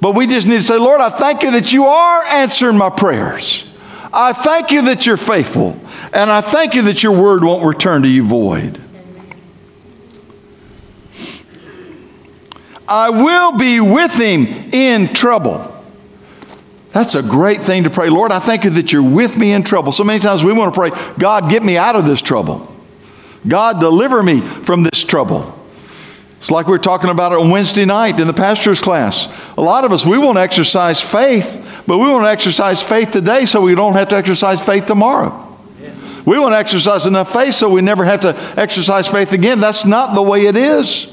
But 0.00 0.14
we 0.14 0.26
just 0.26 0.46
need 0.46 0.56
to 0.56 0.62
say, 0.62 0.78
Lord, 0.78 1.02
I 1.02 1.10
thank 1.10 1.42
you 1.42 1.50
that 1.50 1.74
you 1.74 1.84
are 1.84 2.24
answering 2.24 2.78
my 2.78 2.88
prayers. 2.88 3.66
I 4.12 4.32
thank 4.32 4.70
you 4.70 4.82
that 4.82 5.06
you're 5.06 5.16
faithful. 5.16 5.78
And 6.12 6.30
I 6.30 6.40
thank 6.40 6.74
you 6.74 6.82
that 6.82 7.02
your 7.02 7.12
word 7.12 7.42
won't 7.42 7.64
return 7.64 8.02
to 8.02 8.08
you 8.08 8.24
void. 8.24 8.80
I 12.86 13.08
will 13.08 13.56
be 13.56 13.80
with 13.80 14.12
him 14.18 14.46
in 14.72 15.14
trouble. 15.14 15.68
That's 16.90 17.14
a 17.14 17.22
great 17.22 17.62
thing 17.62 17.84
to 17.84 17.90
pray. 17.90 18.10
Lord, 18.10 18.32
I 18.32 18.38
thank 18.38 18.64
you 18.64 18.70
that 18.70 18.92
you're 18.92 19.02
with 19.02 19.38
me 19.38 19.52
in 19.52 19.62
trouble. 19.62 19.92
So 19.92 20.04
many 20.04 20.20
times 20.20 20.44
we 20.44 20.52
want 20.52 20.74
to 20.74 20.78
pray, 20.78 20.90
God, 21.18 21.48
get 21.48 21.62
me 21.62 21.78
out 21.78 21.96
of 21.96 22.04
this 22.04 22.20
trouble. 22.20 22.70
God, 23.48 23.80
deliver 23.80 24.22
me 24.22 24.42
from 24.42 24.82
this 24.82 25.04
trouble. 25.04 25.58
It's 26.36 26.50
like 26.50 26.66
we 26.66 26.74
are 26.74 26.78
talking 26.78 27.08
about 27.08 27.32
it 27.32 27.38
on 27.38 27.50
Wednesday 27.50 27.86
night 27.86 28.20
in 28.20 28.26
the 28.26 28.34
pastor's 28.34 28.82
class. 28.82 29.26
A 29.56 29.62
lot 29.62 29.84
of 29.84 29.92
us, 29.92 30.04
we 30.04 30.18
want 30.18 30.36
to 30.36 30.42
exercise 30.42 31.00
faith, 31.00 31.61
but 31.86 31.98
we 31.98 32.08
want 32.08 32.24
to 32.24 32.30
exercise 32.30 32.82
faith 32.82 33.10
today 33.10 33.46
so 33.46 33.62
we 33.62 33.74
don't 33.74 33.94
have 33.94 34.08
to 34.08 34.16
exercise 34.16 34.60
faith 34.60 34.86
tomorrow. 34.86 35.48
We 36.24 36.38
want 36.38 36.52
to 36.52 36.58
exercise 36.58 37.06
enough 37.06 37.32
faith 37.32 37.54
so 37.54 37.68
we 37.68 37.82
never 37.82 38.04
have 38.04 38.20
to 38.20 38.36
exercise 38.56 39.08
faith 39.08 39.32
again. 39.32 39.58
That's 39.60 39.84
not 39.84 40.14
the 40.14 40.22
way 40.22 40.46
it 40.46 40.56
is. 40.56 41.08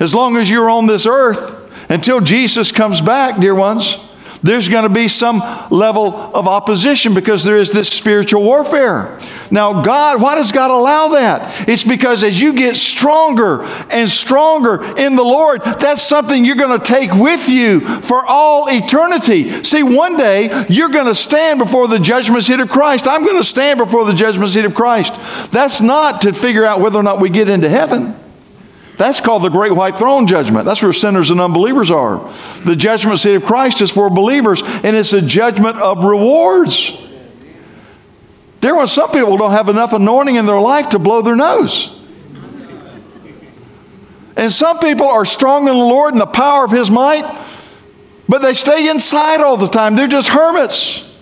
As 0.00 0.12
long 0.12 0.36
as 0.36 0.50
you're 0.50 0.68
on 0.68 0.86
this 0.86 1.06
earth, 1.06 1.60
until 1.88 2.20
Jesus 2.20 2.72
comes 2.72 3.00
back, 3.00 3.38
dear 3.38 3.54
ones, 3.54 3.98
there's 4.42 4.68
going 4.68 4.82
to 4.82 4.90
be 4.90 5.08
some 5.08 5.38
level 5.70 6.14
of 6.14 6.48
opposition 6.48 7.14
because 7.14 7.44
there 7.44 7.56
is 7.56 7.70
this 7.70 7.88
spiritual 7.88 8.42
warfare. 8.42 9.18
Now, 9.54 9.84
God, 9.84 10.20
why 10.20 10.34
does 10.34 10.50
God 10.50 10.72
allow 10.72 11.10
that? 11.10 11.68
It's 11.68 11.84
because 11.84 12.24
as 12.24 12.40
you 12.40 12.54
get 12.54 12.74
stronger 12.74 13.62
and 13.88 14.10
stronger 14.10 14.82
in 14.98 15.14
the 15.14 15.22
Lord, 15.22 15.62
that's 15.62 16.02
something 16.02 16.44
you're 16.44 16.56
going 16.56 16.76
to 16.76 16.84
take 16.84 17.12
with 17.12 17.48
you 17.48 17.78
for 17.78 18.26
all 18.26 18.66
eternity. 18.68 19.62
See, 19.62 19.84
one 19.84 20.16
day 20.16 20.66
you're 20.68 20.88
going 20.88 21.06
to 21.06 21.14
stand 21.14 21.60
before 21.60 21.86
the 21.86 22.00
judgment 22.00 22.42
seat 22.42 22.58
of 22.58 22.68
Christ. 22.68 23.06
I'm 23.06 23.24
going 23.24 23.36
to 23.36 23.44
stand 23.44 23.78
before 23.78 24.04
the 24.04 24.12
judgment 24.12 24.50
seat 24.50 24.64
of 24.64 24.74
Christ. 24.74 25.14
That's 25.52 25.80
not 25.80 26.22
to 26.22 26.32
figure 26.32 26.64
out 26.64 26.80
whether 26.80 26.98
or 26.98 27.04
not 27.04 27.20
we 27.20 27.30
get 27.30 27.48
into 27.48 27.68
heaven. 27.68 28.16
That's 28.96 29.20
called 29.20 29.44
the 29.44 29.50
great 29.50 29.70
white 29.70 29.96
throne 29.96 30.26
judgment. 30.26 30.64
That's 30.64 30.82
where 30.82 30.92
sinners 30.92 31.30
and 31.30 31.40
unbelievers 31.40 31.92
are. 31.92 32.34
The 32.64 32.74
judgment 32.74 33.20
seat 33.20 33.36
of 33.36 33.44
Christ 33.44 33.82
is 33.82 33.92
for 33.92 34.10
believers, 34.10 34.64
and 34.64 34.96
it's 34.96 35.12
a 35.12 35.22
judgment 35.22 35.76
of 35.76 36.02
rewards. 36.02 37.03
Dear 38.64 38.76
ones, 38.76 38.92
some 38.92 39.10
people 39.10 39.36
don't 39.36 39.50
have 39.50 39.68
enough 39.68 39.92
anointing 39.92 40.36
in 40.36 40.46
their 40.46 40.58
life 40.58 40.88
to 40.88 40.98
blow 40.98 41.20
their 41.20 41.36
nose. 41.36 41.90
And 44.38 44.50
some 44.50 44.78
people 44.78 45.06
are 45.06 45.26
strong 45.26 45.68
in 45.68 45.74
the 45.74 45.84
Lord 45.84 46.14
and 46.14 46.20
the 46.22 46.24
power 46.24 46.64
of 46.64 46.70
His 46.70 46.90
might, 46.90 47.30
but 48.26 48.40
they 48.40 48.54
stay 48.54 48.88
inside 48.88 49.42
all 49.42 49.58
the 49.58 49.68
time. 49.68 49.96
They're 49.96 50.08
just 50.08 50.28
hermits. 50.28 51.14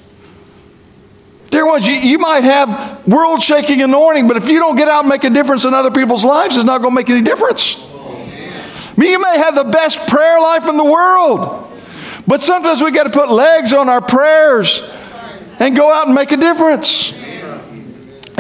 Dear 1.51 1.67
ones, 1.67 1.85
you, 1.85 1.95
you 1.95 2.21
might 2.21 2.45
have 2.45 3.09
world 3.09 3.43
shaking 3.43 3.83
anointing, 3.83 4.29
but 4.29 4.37
if 4.37 4.47
you 4.47 4.61
don't 4.61 4.77
get 4.77 4.87
out 4.87 5.01
and 5.01 5.09
make 5.09 5.25
a 5.25 5.31
difference 5.31 5.65
in 5.65 5.75
other 5.75 5.91
people's 5.91 6.25
lives, 6.25 6.55
it's 6.55 6.65
not 6.65 6.81
going 6.81 6.93
to 6.93 6.95
make 6.95 7.11
any 7.11 7.23
difference. 7.23 7.75
I 7.77 8.95
mean, 8.97 9.11
you 9.11 9.21
may 9.21 9.39
have 9.39 9.57
the 9.57 9.65
best 9.65 10.07
prayer 10.07 10.41
life 10.41 10.69
in 10.69 10.77
the 10.77 10.85
world, 10.85 11.77
but 12.25 12.41
sometimes 12.41 12.81
we 12.81 12.93
got 12.93 13.03
to 13.03 13.11
put 13.11 13.33
legs 13.33 13.73
on 13.73 13.89
our 13.89 14.01
prayers 14.01 14.81
and 15.59 15.75
go 15.75 15.93
out 15.93 16.07
and 16.07 16.15
make 16.15 16.31
a 16.31 16.37
difference. 16.37 17.21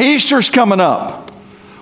Easter's 0.02 0.50
coming 0.50 0.80
up. 0.80 1.32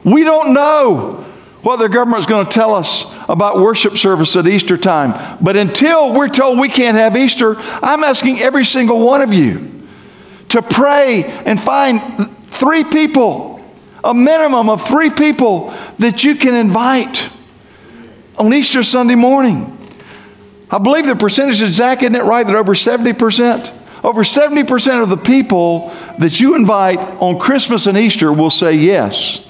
We 0.04 0.22
don't 0.24 0.52
know 0.52 1.26
what 1.62 1.76
the 1.76 1.88
government's 1.88 2.26
going 2.26 2.46
to 2.46 2.50
tell 2.50 2.74
us 2.74 3.14
about 3.28 3.59
worship 3.59 3.98
service 3.98 4.35
at 4.37 4.46
Easter 4.46 4.76
time. 4.76 5.38
But 5.42 5.56
until 5.56 6.14
we're 6.14 6.28
told 6.28 6.59
we 6.59 6.68
can't 6.68 6.96
have 6.96 7.16
Easter, 7.16 7.56
I'm 7.59 8.02
asking 8.02 8.40
every 8.40 8.64
single 8.64 9.04
one 9.04 9.20
of 9.20 9.33
you 9.33 9.70
to 10.50 10.62
pray 10.62 11.24
and 11.24 11.61
find 11.61 12.30
three 12.46 12.85
people, 12.85 13.62
a 14.02 14.14
minimum 14.14 14.68
of 14.68 14.87
three 14.87 15.11
people 15.11 15.74
that 15.98 16.24
you 16.24 16.35
can 16.35 16.54
invite 16.54 17.28
on 18.38 18.52
Easter 18.54 18.83
Sunday 18.83 19.16
morning. 19.16 19.76
I 20.70 20.78
believe 20.78 21.06
the 21.06 21.16
percentage 21.16 21.61
is 21.61 21.74
Zach, 21.74 22.02
isn't 22.02 22.14
it 22.14 22.22
right 22.22 22.46
that 22.46 22.56
over 22.56 22.74
70%? 22.74 23.79
Over 24.02 24.22
70% 24.22 25.02
of 25.02 25.08
the 25.08 25.16
people 25.16 25.90
that 26.18 26.40
you 26.40 26.56
invite 26.56 26.98
on 26.98 27.38
Christmas 27.38 27.86
and 27.86 27.98
Easter 27.98 28.32
will 28.32 28.50
say 28.50 28.74
yes 28.74 29.46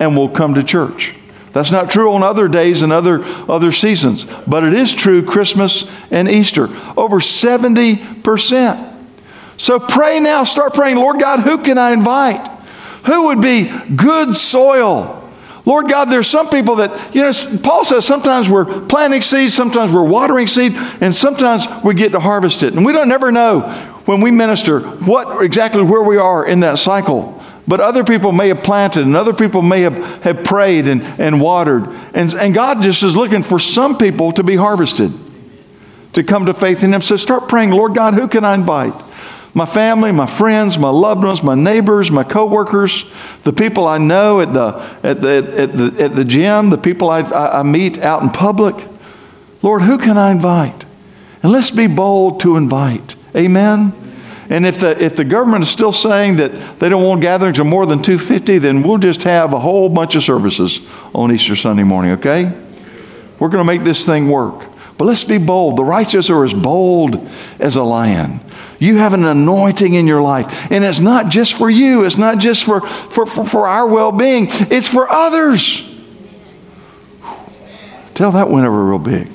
and 0.00 0.16
will 0.16 0.28
come 0.28 0.54
to 0.54 0.64
church. 0.64 1.14
That's 1.52 1.70
not 1.70 1.90
true 1.90 2.12
on 2.14 2.22
other 2.22 2.48
days 2.48 2.82
and 2.82 2.92
other, 2.92 3.22
other 3.48 3.72
seasons, 3.72 4.24
but 4.46 4.64
it 4.64 4.72
is 4.72 4.94
true 4.94 5.24
Christmas 5.24 5.90
and 6.10 6.28
Easter. 6.28 6.64
Over 6.96 7.20
70%. 7.20 8.88
So 9.58 9.78
pray 9.78 10.18
now, 10.18 10.44
start 10.44 10.74
praying, 10.74 10.96
Lord 10.96 11.20
God, 11.20 11.40
who 11.40 11.58
can 11.62 11.78
I 11.78 11.92
invite? 11.92 12.48
Who 13.06 13.26
would 13.26 13.42
be 13.42 13.70
good 13.94 14.36
soil? 14.36 15.18
Lord 15.64 15.88
God, 15.88 16.06
there's 16.06 16.26
some 16.26 16.48
people 16.48 16.76
that, 16.76 17.14
you 17.14 17.20
know, 17.20 17.30
Paul 17.62 17.84
says 17.84 18.04
sometimes 18.04 18.48
we're 18.48 18.86
planting 18.86 19.22
seeds, 19.22 19.54
sometimes 19.54 19.92
we're 19.92 20.02
watering 20.02 20.48
seed, 20.48 20.72
and 21.00 21.14
sometimes 21.14 21.66
we 21.84 21.94
get 21.94 22.12
to 22.12 22.20
harvest 22.20 22.64
it. 22.64 22.72
And 22.74 22.84
we 22.84 22.92
don't 22.92 23.08
never 23.08 23.30
know 23.30 23.90
when 24.04 24.20
we 24.20 24.30
minister 24.30 24.80
what 24.80 25.44
exactly 25.44 25.82
where 25.82 26.02
we 26.02 26.16
are 26.16 26.46
in 26.46 26.60
that 26.60 26.78
cycle. 26.78 27.40
But 27.66 27.80
other 27.80 28.02
people 28.02 28.32
may 28.32 28.48
have 28.48 28.64
planted 28.64 29.06
and 29.06 29.14
other 29.14 29.32
people 29.32 29.62
may 29.62 29.82
have, 29.82 29.96
have 30.24 30.44
prayed 30.44 30.88
and, 30.88 31.02
and 31.02 31.40
watered. 31.40 31.88
And, 32.12 32.32
and 32.34 32.52
God 32.52 32.82
just 32.82 33.02
is 33.02 33.16
looking 33.16 33.42
for 33.42 33.58
some 33.58 33.96
people 33.96 34.32
to 34.32 34.42
be 34.42 34.56
harvested, 34.56 35.12
to 36.14 36.24
come 36.24 36.46
to 36.46 36.54
faith 36.54 36.82
in 36.82 36.92
Him. 36.92 37.02
So 37.02 37.16
start 37.16 37.48
praying, 37.48 37.70
Lord 37.70 37.94
God, 37.94 38.14
who 38.14 38.26
can 38.26 38.44
I 38.44 38.54
invite? 38.54 38.94
My 39.54 39.66
family, 39.66 40.12
my 40.12 40.26
friends, 40.26 40.78
my 40.78 40.88
loved 40.88 41.22
ones, 41.22 41.42
my 41.42 41.54
neighbors, 41.54 42.10
my 42.10 42.24
coworkers, 42.24 43.04
the 43.44 43.52
people 43.52 43.86
I 43.86 43.98
know 43.98 44.40
at 44.40 44.52
the, 44.52 44.98
at 45.02 45.20
the, 45.20 45.54
at 45.56 45.72
the, 45.72 46.02
at 46.02 46.16
the 46.16 46.24
gym, 46.24 46.70
the 46.70 46.78
people 46.78 47.10
I, 47.10 47.20
I 47.20 47.62
meet 47.62 47.98
out 47.98 48.22
in 48.22 48.30
public. 48.30 48.74
Lord, 49.62 49.82
who 49.82 49.98
can 49.98 50.16
I 50.16 50.32
invite? 50.32 50.84
And 51.42 51.52
let's 51.52 51.70
be 51.70 51.86
bold 51.86 52.40
to 52.40 52.56
invite. 52.56 53.14
Amen. 53.34 53.92
And 54.50 54.66
if 54.66 54.80
the, 54.80 55.02
if 55.02 55.16
the 55.16 55.24
government 55.24 55.62
is 55.62 55.70
still 55.70 55.92
saying 55.92 56.36
that 56.36 56.78
they 56.78 56.88
don't 56.88 57.02
want 57.02 57.22
gatherings 57.22 57.58
of 57.58 57.66
more 57.66 57.86
than 57.86 58.02
250, 58.02 58.58
then 58.58 58.82
we'll 58.82 58.98
just 58.98 59.22
have 59.22 59.54
a 59.54 59.58
whole 59.58 59.88
bunch 59.88 60.14
of 60.14 60.22
services 60.22 60.80
on 61.14 61.32
Easter 61.32 61.56
Sunday 61.56 61.84
morning, 61.84 62.12
okay? 62.12 62.52
We're 63.38 63.48
going 63.48 63.64
to 63.64 63.72
make 63.72 63.82
this 63.82 64.04
thing 64.04 64.28
work. 64.28 64.66
But 64.98 65.06
let's 65.06 65.24
be 65.24 65.38
bold. 65.38 65.78
The 65.78 65.84
righteous 65.84 66.28
are 66.28 66.44
as 66.44 66.52
bold 66.52 67.28
as 67.58 67.76
a 67.76 67.82
lion. 67.82 68.40
You 68.78 68.98
have 68.98 69.14
an 69.14 69.24
anointing 69.24 69.94
in 69.94 70.06
your 70.06 70.20
life. 70.20 70.70
And 70.70 70.84
it's 70.84 71.00
not 71.00 71.30
just 71.30 71.54
for 71.54 71.70
you, 71.70 72.04
it's 72.04 72.18
not 72.18 72.38
just 72.38 72.64
for, 72.64 72.80
for, 72.82 73.26
for, 73.26 73.46
for 73.46 73.66
our 73.66 73.86
well 73.86 74.12
being, 74.12 74.48
it's 74.50 74.88
for 74.88 75.10
others. 75.10 75.88
Tell 78.12 78.32
that 78.32 78.50
one 78.50 78.66
over 78.66 78.90
real 78.90 78.98
big. 78.98 79.31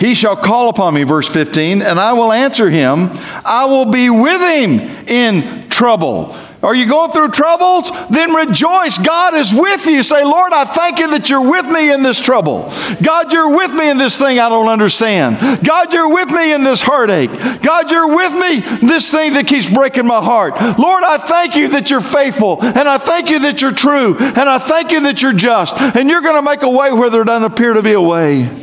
He 0.00 0.14
shall 0.14 0.34
call 0.34 0.70
upon 0.70 0.94
me, 0.94 1.02
verse 1.02 1.28
15, 1.28 1.82
and 1.82 2.00
I 2.00 2.14
will 2.14 2.32
answer 2.32 2.70
him. 2.70 3.10
I 3.44 3.66
will 3.66 3.84
be 3.84 4.08
with 4.08 4.40
him 4.40 4.80
in 5.06 5.68
trouble. 5.68 6.34
Are 6.62 6.74
you 6.74 6.86
going 6.86 7.10
through 7.12 7.30
troubles? 7.30 7.90
Then 8.10 8.34
rejoice. 8.34 8.98
God 8.98 9.34
is 9.34 9.52
with 9.52 9.86
you. 9.86 10.02
Say, 10.02 10.24
Lord, 10.24 10.52
I 10.52 10.64
thank 10.64 10.98
you 10.98 11.10
that 11.12 11.30
you're 11.30 11.48
with 11.48 11.66
me 11.66 11.92
in 11.92 12.02
this 12.02 12.20
trouble. 12.20 12.70
God, 13.02 13.32
you're 13.32 13.56
with 13.56 13.72
me 13.72 13.90
in 13.90 13.96
this 13.96 14.18
thing 14.18 14.38
I 14.38 14.50
don't 14.50 14.68
understand. 14.68 15.64
God, 15.64 15.92
you're 15.92 16.12
with 16.12 16.30
me 16.30 16.52
in 16.52 16.62
this 16.62 16.82
heartache. 16.82 17.30
God, 17.62 17.90
you're 17.90 18.14
with 18.14 18.32
me 18.32 18.60
this 18.86 19.10
thing 19.10 19.32
that 19.34 19.46
keeps 19.46 19.70
breaking 19.70 20.06
my 20.06 20.22
heart. 20.22 20.54
Lord, 20.78 21.02
I 21.02 21.16
thank 21.16 21.56
you 21.56 21.68
that 21.68 21.90
you're 21.90 22.02
faithful, 22.02 22.62
and 22.62 22.88
I 22.88 22.98
thank 22.98 23.30
you 23.30 23.38
that 23.40 23.62
you're 23.62 23.72
true, 23.72 24.16
and 24.18 24.48
I 24.48 24.58
thank 24.58 24.90
you 24.90 25.00
that 25.04 25.22
you're 25.22 25.32
just, 25.32 25.78
and 25.78 26.10
you're 26.10 26.20
going 26.20 26.36
to 26.36 26.42
make 26.42 26.62
a 26.62 26.70
way 26.70 26.92
where 26.92 27.08
there 27.08 27.24
doesn't 27.24 27.50
appear 27.50 27.72
to 27.72 27.82
be 27.82 27.92
a 27.92 28.02
way. 28.02 28.59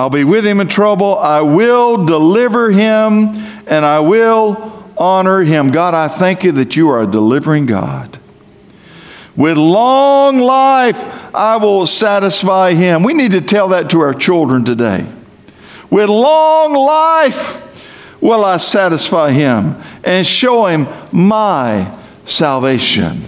I'll 0.00 0.08
be 0.08 0.24
with 0.24 0.46
him 0.46 0.60
in 0.60 0.66
trouble. 0.66 1.18
I 1.18 1.42
will 1.42 2.06
deliver 2.06 2.70
him 2.70 3.34
and 3.66 3.84
I 3.84 4.00
will 4.00 4.82
honor 4.96 5.42
him. 5.42 5.72
God, 5.72 5.92
I 5.92 6.08
thank 6.08 6.42
you 6.42 6.52
that 6.52 6.74
you 6.74 6.88
are 6.88 7.02
a 7.02 7.06
delivering 7.06 7.66
God. 7.66 8.18
With 9.36 9.58
long 9.58 10.38
life, 10.38 11.34
I 11.34 11.58
will 11.58 11.86
satisfy 11.86 12.72
him. 12.72 13.02
We 13.02 13.12
need 13.12 13.32
to 13.32 13.42
tell 13.42 13.68
that 13.68 13.90
to 13.90 14.00
our 14.00 14.14
children 14.14 14.64
today. 14.64 15.06
With 15.90 16.08
long 16.08 16.72
life 16.72 18.22
will 18.22 18.42
I 18.42 18.56
satisfy 18.56 19.32
him 19.32 19.76
and 20.02 20.26
show 20.26 20.64
him 20.64 20.86
my 21.12 21.94
salvation. 22.24 23.20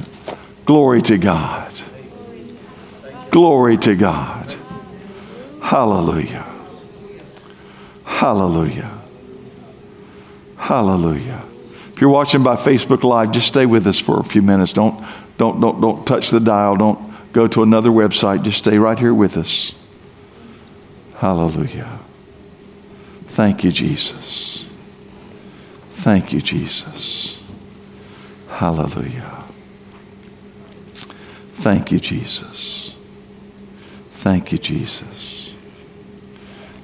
Glory 0.65 1.03
to 1.03 1.19
God. 1.19 1.71
Glory 3.31 3.77
to 3.77 3.95
God. 3.95 4.57
Hallelujah. 5.61 6.49
Hallelujah. 8.23 8.89
Hallelujah. 10.57 11.43
If 11.93 12.01
you're 12.01 12.09
watching 12.09 12.45
by 12.45 12.55
Facebook 12.55 13.03
Live, 13.03 13.33
just 13.33 13.49
stay 13.49 13.67
with 13.67 13.85
us 13.89 13.99
for 13.99 14.21
a 14.21 14.23
few 14.23 14.43
minutes. 14.43 14.73
Don't, 14.73 15.05
don't, 15.39 15.61
don't, 15.61 15.81
don't 15.81 16.07
touch 16.07 16.31
the 16.31 16.39
dial. 16.39 16.77
Don't 16.77 17.33
go 17.33 17.49
to 17.49 17.65
another 17.65 17.89
website. 17.89 18.45
Just 18.45 18.59
stay 18.59 18.79
right 18.79 18.97
here 18.97 19.13
with 19.13 19.37
us. 19.37 19.73
Hallelujah. 21.17 21.99
Thank 23.31 23.65
you, 23.65 23.73
Jesus. 23.73 24.71
Thank 25.95 26.33
you, 26.33 26.41
Jesus. 26.41 27.43
Hallelujah. 28.51 29.43
Thank 30.95 31.91
you, 31.91 31.99
Jesus. 31.99 32.95
Thank 34.13 34.53
you, 34.53 34.59
Jesus. 34.59 35.42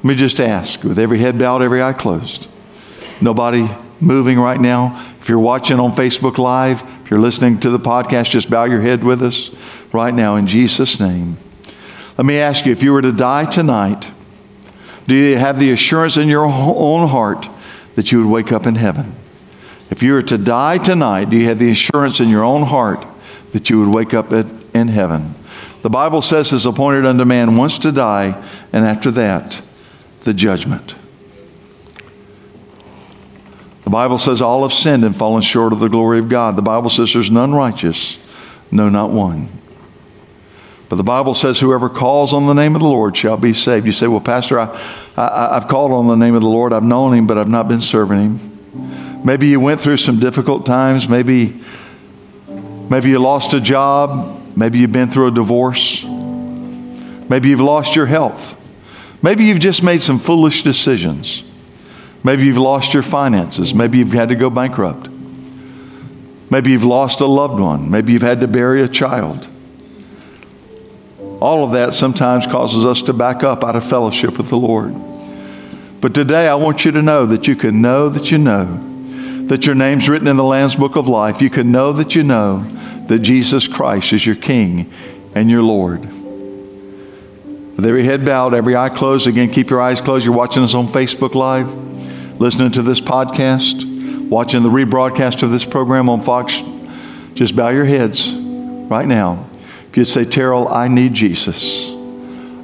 Let 0.08 0.14
me 0.14 0.20
just 0.20 0.40
ask, 0.40 0.82
with 0.84 0.98
every 0.98 1.18
head 1.18 1.38
bowed, 1.38 1.60
every 1.60 1.82
eye 1.82 1.92
closed, 1.92 2.48
nobody 3.20 3.68
moving 4.00 4.38
right 4.38 4.58
now. 4.58 5.06
If 5.20 5.28
you're 5.28 5.38
watching 5.38 5.78
on 5.78 5.92
Facebook 5.92 6.38
Live, 6.38 6.80
if 7.04 7.10
you're 7.10 7.20
listening 7.20 7.60
to 7.60 7.68
the 7.68 7.78
podcast, 7.78 8.30
just 8.30 8.48
bow 8.48 8.64
your 8.64 8.80
head 8.80 9.04
with 9.04 9.22
us 9.22 9.54
right 9.92 10.14
now 10.14 10.36
in 10.36 10.46
Jesus' 10.46 10.98
name. 10.98 11.36
Let 12.16 12.24
me 12.24 12.38
ask 12.38 12.64
you 12.64 12.72
if 12.72 12.82
you 12.82 12.94
were 12.94 13.02
to 13.02 13.12
die 13.12 13.44
tonight, 13.44 14.08
do 15.06 15.14
you 15.14 15.36
have 15.36 15.60
the 15.60 15.72
assurance 15.72 16.16
in 16.16 16.28
your 16.28 16.46
own 16.46 17.06
heart 17.10 17.46
that 17.94 18.10
you 18.10 18.24
would 18.24 18.32
wake 18.32 18.50
up 18.50 18.66
in 18.66 18.76
heaven? 18.76 19.14
If 19.90 20.02
you 20.02 20.14
were 20.14 20.22
to 20.22 20.38
die 20.38 20.78
tonight, 20.78 21.28
do 21.28 21.36
you 21.36 21.48
have 21.48 21.58
the 21.58 21.70
assurance 21.70 22.18
in 22.18 22.30
your 22.30 22.44
own 22.44 22.62
heart 22.62 23.06
that 23.52 23.68
you 23.68 23.84
would 23.84 23.94
wake 23.94 24.14
up 24.14 24.32
in 24.32 24.88
heaven? 24.88 25.34
The 25.82 25.90
Bible 25.90 26.22
says 26.22 26.50
it's 26.54 26.64
appointed 26.64 27.04
unto 27.04 27.26
man 27.26 27.58
once 27.58 27.78
to 27.80 27.92
die, 27.92 28.42
and 28.72 28.86
after 28.86 29.10
that, 29.10 29.60
the 30.28 30.34
judgment. 30.34 30.94
The 33.84 33.90
Bible 33.90 34.18
says 34.18 34.42
all 34.42 34.62
have 34.62 34.74
sinned 34.74 35.02
and 35.02 35.16
fallen 35.16 35.40
short 35.40 35.72
of 35.72 35.80
the 35.80 35.88
glory 35.88 36.18
of 36.18 36.28
God. 36.28 36.54
The 36.54 36.60
Bible 36.62 36.90
says 36.90 37.14
there's 37.14 37.30
none 37.30 37.54
righteous, 37.54 38.18
no, 38.70 38.90
not 38.90 39.08
one. 39.08 39.48
But 40.90 40.96
the 40.96 41.02
Bible 41.02 41.32
says 41.32 41.58
whoever 41.58 41.88
calls 41.88 42.34
on 42.34 42.46
the 42.46 42.52
name 42.52 42.74
of 42.74 42.82
the 42.82 42.88
Lord 42.88 43.16
shall 43.16 43.38
be 43.38 43.54
saved. 43.54 43.86
You 43.86 43.92
say, 43.92 44.06
well, 44.06 44.20
Pastor, 44.20 44.58
I, 44.58 44.66
I, 45.16 45.56
I've 45.56 45.66
called 45.66 45.92
on 45.92 46.08
the 46.08 46.14
name 46.16 46.34
of 46.34 46.42
the 46.42 46.48
Lord. 46.48 46.74
I've 46.74 46.82
known 46.82 47.14
him, 47.14 47.26
but 47.26 47.38
I've 47.38 47.48
not 47.48 47.66
been 47.66 47.80
serving 47.80 48.18
him. 48.18 49.24
Maybe 49.24 49.46
you 49.46 49.60
went 49.60 49.80
through 49.80 49.96
some 49.96 50.20
difficult 50.20 50.66
times. 50.66 51.08
Maybe, 51.08 51.58
maybe 52.90 53.08
you 53.08 53.18
lost 53.18 53.54
a 53.54 53.62
job. 53.62 54.42
Maybe 54.54 54.78
you've 54.80 54.92
been 54.92 55.08
through 55.08 55.28
a 55.28 55.30
divorce. 55.30 56.04
Maybe 56.04 57.48
you've 57.48 57.62
lost 57.62 57.96
your 57.96 58.06
health. 58.06 58.57
Maybe 59.22 59.44
you've 59.44 59.58
just 59.58 59.82
made 59.82 60.00
some 60.00 60.18
foolish 60.18 60.62
decisions. 60.62 61.42
Maybe 62.22 62.44
you've 62.44 62.58
lost 62.58 62.94
your 62.94 63.02
finances. 63.02 63.74
Maybe 63.74 63.98
you've 63.98 64.12
had 64.12 64.28
to 64.28 64.34
go 64.34 64.50
bankrupt. 64.50 65.08
Maybe 66.50 66.70
you've 66.70 66.84
lost 66.84 67.20
a 67.20 67.26
loved 67.26 67.60
one. 67.60 67.90
Maybe 67.90 68.12
you've 68.12 68.22
had 68.22 68.40
to 68.40 68.48
bury 68.48 68.82
a 68.82 68.88
child. 68.88 69.46
All 71.40 71.64
of 71.64 71.72
that 71.72 71.94
sometimes 71.94 72.46
causes 72.46 72.84
us 72.84 73.02
to 73.02 73.12
back 73.12 73.42
up 73.42 73.62
out 73.62 73.76
of 73.76 73.88
fellowship 73.88 74.38
with 74.38 74.48
the 74.48 74.56
Lord. 74.56 74.94
But 76.00 76.14
today 76.14 76.48
I 76.48 76.54
want 76.54 76.84
you 76.84 76.92
to 76.92 77.02
know 77.02 77.26
that 77.26 77.46
you 77.46 77.56
can 77.56 77.80
know 77.80 78.08
that 78.08 78.30
you 78.30 78.38
know 78.38 78.84
that 79.46 79.66
your 79.66 79.74
name's 79.74 80.08
written 80.08 80.28
in 80.28 80.36
the 80.36 80.44
Lamb's 80.44 80.76
Book 80.76 80.96
of 80.96 81.08
Life. 81.08 81.40
You 81.40 81.50
can 81.50 81.72
know 81.72 81.92
that 81.92 82.14
you 82.14 82.22
know 82.22 82.64
that 83.06 83.20
Jesus 83.20 83.66
Christ 83.66 84.12
is 84.12 84.26
your 84.26 84.36
King 84.36 84.90
and 85.34 85.50
your 85.50 85.62
Lord. 85.62 86.06
With 87.78 87.86
every 87.86 88.02
head 88.02 88.26
bowed, 88.26 88.54
every 88.54 88.74
eye 88.74 88.88
closed, 88.88 89.28
again, 89.28 89.52
keep 89.52 89.70
your 89.70 89.80
eyes 89.80 90.00
closed. 90.00 90.24
You're 90.24 90.34
watching 90.34 90.64
us 90.64 90.74
on 90.74 90.88
Facebook 90.88 91.36
Live, 91.36 91.68
listening 92.40 92.72
to 92.72 92.82
this 92.82 93.00
podcast, 93.00 94.28
watching 94.28 94.64
the 94.64 94.68
rebroadcast 94.68 95.44
of 95.44 95.52
this 95.52 95.64
program 95.64 96.08
on 96.08 96.20
Fox. 96.20 96.60
Just 97.34 97.54
bow 97.54 97.68
your 97.68 97.84
heads 97.84 98.32
right 98.32 99.06
now. 99.06 99.46
If 99.90 99.96
you'd 99.96 100.06
say, 100.06 100.24
Terrell, 100.24 100.66
I 100.66 100.88
need 100.88 101.14
Jesus. 101.14 101.92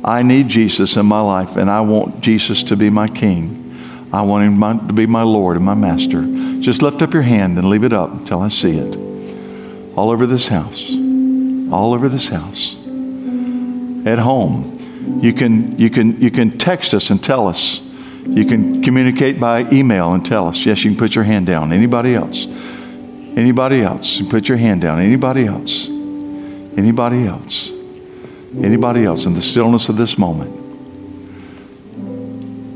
I 0.02 0.24
need 0.24 0.48
Jesus 0.48 0.96
in 0.96 1.06
my 1.06 1.20
life, 1.20 1.54
and 1.54 1.70
I 1.70 1.82
want 1.82 2.20
Jesus 2.20 2.64
to 2.64 2.76
be 2.76 2.90
my 2.90 3.06
King. 3.06 3.72
I 4.12 4.22
want 4.22 4.42
him 4.42 4.88
to 4.88 4.92
be 4.92 5.06
my 5.06 5.22
Lord 5.22 5.56
and 5.56 5.64
my 5.64 5.74
Master. 5.74 6.24
Just 6.60 6.82
lift 6.82 7.02
up 7.02 7.14
your 7.14 7.22
hand 7.22 7.56
and 7.56 7.70
leave 7.70 7.84
it 7.84 7.92
up 7.92 8.10
until 8.10 8.40
I 8.40 8.48
see 8.48 8.78
it. 8.78 8.96
All 9.96 10.10
over 10.10 10.26
this 10.26 10.48
house. 10.48 10.90
All 11.70 11.94
over 11.94 12.08
this 12.08 12.26
house. 12.26 12.74
At 14.04 14.18
home, 14.18 14.73
you 15.22 15.32
can, 15.32 15.78
you 15.78 15.90
can, 15.90 16.20
you 16.20 16.30
can 16.30 16.58
text 16.58 16.94
us 16.94 17.10
and 17.10 17.22
tell 17.22 17.48
us. 17.48 17.80
You 18.26 18.46
can 18.46 18.82
communicate 18.82 19.38
by 19.38 19.70
email 19.70 20.14
and 20.14 20.24
tell 20.24 20.48
us. 20.48 20.64
Yes, 20.64 20.84
you 20.84 20.90
can 20.90 20.98
put 20.98 21.14
your 21.14 21.24
hand 21.24 21.46
down. 21.46 21.72
Anybody 21.72 22.14
else? 22.14 22.46
Anybody 23.36 23.82
else? 23.82 24.18
You 24.18 24.26
put 24.26 24.48
your 24.48 24.56
hand 24.56 24.80
down. 24.80 25.00
Anybody 25.00 25.46
else? 25.46 25.88
Anybody 25.88 27.26
else? 27.26 27.70
Anybody 28.56 29.04
else 29.04 29.26
in 29.26 29.34
the 29.34 29.42
stillness 29.42 29.88
of 29.88 29.96
this 29.96 30.16
moment? 30.16 30.62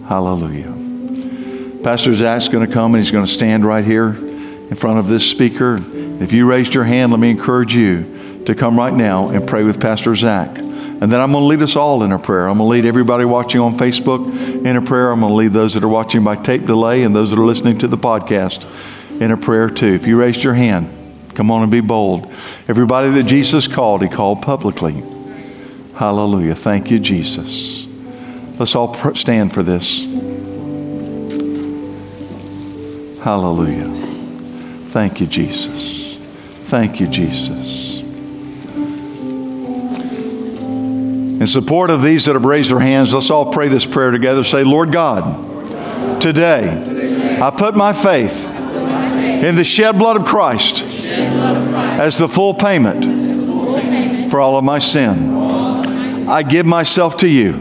Hallelujah. 0.07 0.75
Pastor 1.83 2.15
Zach's 2.15 2.49
going 2.49 2.67
to 2.67 2.73
come 2.73 2.95
and 2.95 3.03
he's 3.03 3.13
going 3.13 3.25
to 3.25 3.31
stand 3.31 3.65
right 3.65 3.85
here 3.85 4.09
in 4.09 4.75
front 4.75 4.99
of 4.99 5.09
this 5.09 5.29
speaker. 5.29 5.79
If 6.21 6.33
you 6.33 6.47
raised 6.47 6.75
your 6.75 6.85
hand, 6.85 7.13
let 7.13 7.21
me 7.21 7.31
encourage 7.31 7.75
you 7.75 8.43
to 8.45 8.55
come 8.55 8.77
right 8.77 8.93
now 8.93 9.29
and 9.29 9.47
pray 9.47 9.63
with 9.63 9.81
Pastor 9.81 10.15
Zach. 10.15 10.68
And 11.01 11.13
then 11.13 11.21
I'm 11.21 11.31
going 11.31 11.43
to 11.43 11.47
lead 11.47 11.63
us 11.63 11.77
all 11.77 12.03
in 12.03 12.11
a 12.11 12.19
prayer. 12.19 12.49
I'm 12.49 12.59
going 12.59 12.69
to 12.69 12.73
lead 12.77 12.85
everybody 12.85 13.25
watching 13.25 13.61
on 13.61 13.77
Facebook 13.77 14.65
in 14.65 14.77
a 14.77 14.83
prayer. 14.83 15.13
I'm 15.13 15.21
going 15.21 15.31
to 15.31 15.37
lead 15.37 15.53
those 15.53 15.75
that 15.75 15.85
are 15.85 15.89
watching 15.89 16.25
by 16.25 16.35
tape 16.35 16.67
delay 16.67 17.05
and 17.05 17.15
those 17.15 17.31
that 17.31 17.39
are 17.39 17.47
listening 17.47 17.79
to 17.79 17.89
the 17.89 17.97
podcast 17.97 18.67
in 19.21 19.31
a 19.31 19.37
prayer 19.37 19.71
too. 19.71 19.95
If 19.95 20.07
you 20.07 20.19
raised 20.19 20.43
your 20.43 20.55
hand, 20.55 20.91
come 21.35 21.53
on 21.53 21.63
and 21.63 21.71
be 21.71 21.81
bold. 21.81 22.25
Everybody 22.67 23.11
that 23.11 23.25
Jesus 23.25 23.69
called, 23.69 24.03
he 24.03 24.09
called 24.09 24.43
publicly. 24.43 25.03
Hallelujah. 25.95 26.55
Thank 26.57 26.91
you, 26.91 26.99
Jesus. 26.99 27.87
Let's 28.59 28.75
all 28.75 28.93
stand 29.15 29.53
for 29.53 29.63
this. 29.63 30.05
Hallelujah. 33.23 33.89
Thank 34.89 35.21
you, 35.21 35.27
Jesus. 35.27 36.17
Thank 36.67 36.99
you, 36.99 37.07
Jesus. 37.07 37.98
In 41.41 41.47
support 41.47 41.91
of 41.91 42.03
these 42.03 42.25
that 42.25 42.35
have 42.35 42.45
raised 42.45 42.71
their 42.71 42.81
hands, 42.81 43.15
let's 43.15 43.31
all 43.31 43.53
pray 43.53 43.69
this 43.69 43.87
prayer 43.87 44.11
together. 44.11 44.43
Say, 44.43 44.65
Lord 44.65 44.91
God, 44.91 46.21
today 46.21 47.39
I 47.41 47.51
put 47.51 47.77
my 47.77 47.93
faith 47.93 48.45
in 48.45 49.55
the 49.55 49.63
shed 49.63 49.97
blood 49.99 50.17
of 50.17 50.27
Christ 50.27 50.83
as 50.83 52.19
the 52.19 52.29
full 52.29 52.55
payment 52.55 54.31
for 54.33 54.41
all 54.41 54.57
of 54.59 54.65
my 54.65 54.81
sin. 54.81 55.37
I 56.29 56.43
give 56.43 56.67
myself 56.67 57.19
to 57.19 57.29
you 57.29 57.53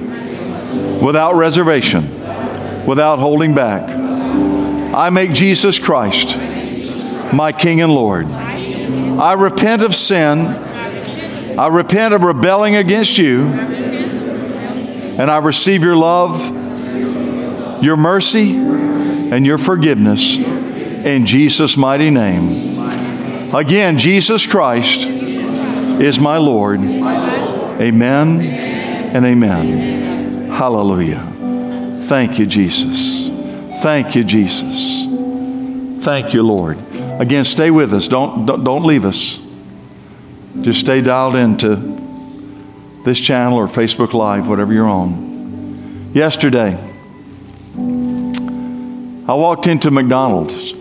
without 0.99 1.35
reservation, 1.35 2.09
without 2.87 3.19
holding 3.19 3.53
back. 3.53 3.87
I 4.93 5.11
make 5.11 5.33
Jesus 5.33 5.77
Christ 5.77 6.35
my 7.31 7.51
King 7.51 7.81
and 7.81 7.91
Lord. 7.91 8.25
I 8.25 9.33
repent 9.33 9.83
of 9.83 9.95
sin. 9.95 10.63
I 11.57 11.67
repent 11.67 12.13
of 12.13 12.23
rebelling 12.23 12.75
against 12.75 13.17
you. 13.17 13.45
And 15.17 15.31
I 15.31 15.39
receive 15.39 15.81
your 15.81 15.95
love, 15.95 16.39
your 17.83 17.97
mercy, 17.97 18.55
and 18.55 19.45
your 19.45 19.57
forgiveness 19.57 20.37
in 20.37 21.25
Jesus' 21.25 21.75
mighty 21.75 22.11
name. 22.11 23.55
Again, 23.55 23.97
Jesus 23.97 24.45
Christ 24.45 25.07
is 25.07 26.19
my 26.19 26.37
Lord. 26.37 26.81
Amen 26.81 28.41
and 28.41 29.25
amen. 29.25 30.49
Hallelujah. 30.49 32.01
Thank 32.03 32.37
you, 32.37 32.45
Jesus. 32.45 33.29
Thank 33.81 34.15
you, 34.15 34.23
Jesus. 34.23 35.05
Thank 36.05 36.33
you, 36.33 36.43
Lord. 36.43 36.77
Again, 37.19 37.43
stay 37.43 37.71
with 37.71 37.93
us. 37.93 38.07
Don't, 38.07 38.45
don't, 38.45 38.63
don't 38.63 38.83
leave 38.83 39.05
us. 39.05 39.46
Just 40.63 40.79
stay 40.81 41.01
dialed 41.01 41.35
into 41.35 41.75
this 43.05 43.19
channel 43.19 43.57
or 43.57 43.67
Facebook 43.67 44.13
Live, 44.13 44.47
whatever 44.47 44.73
you're 44.73 44.87
on. 44.87 46.11
Yesterday, 46.13 46.77
I 49.27 49.33
walked 49.33 49.67
into 49.67 49.91
McDonald's. 49.91 50.73
I 50.73 50.77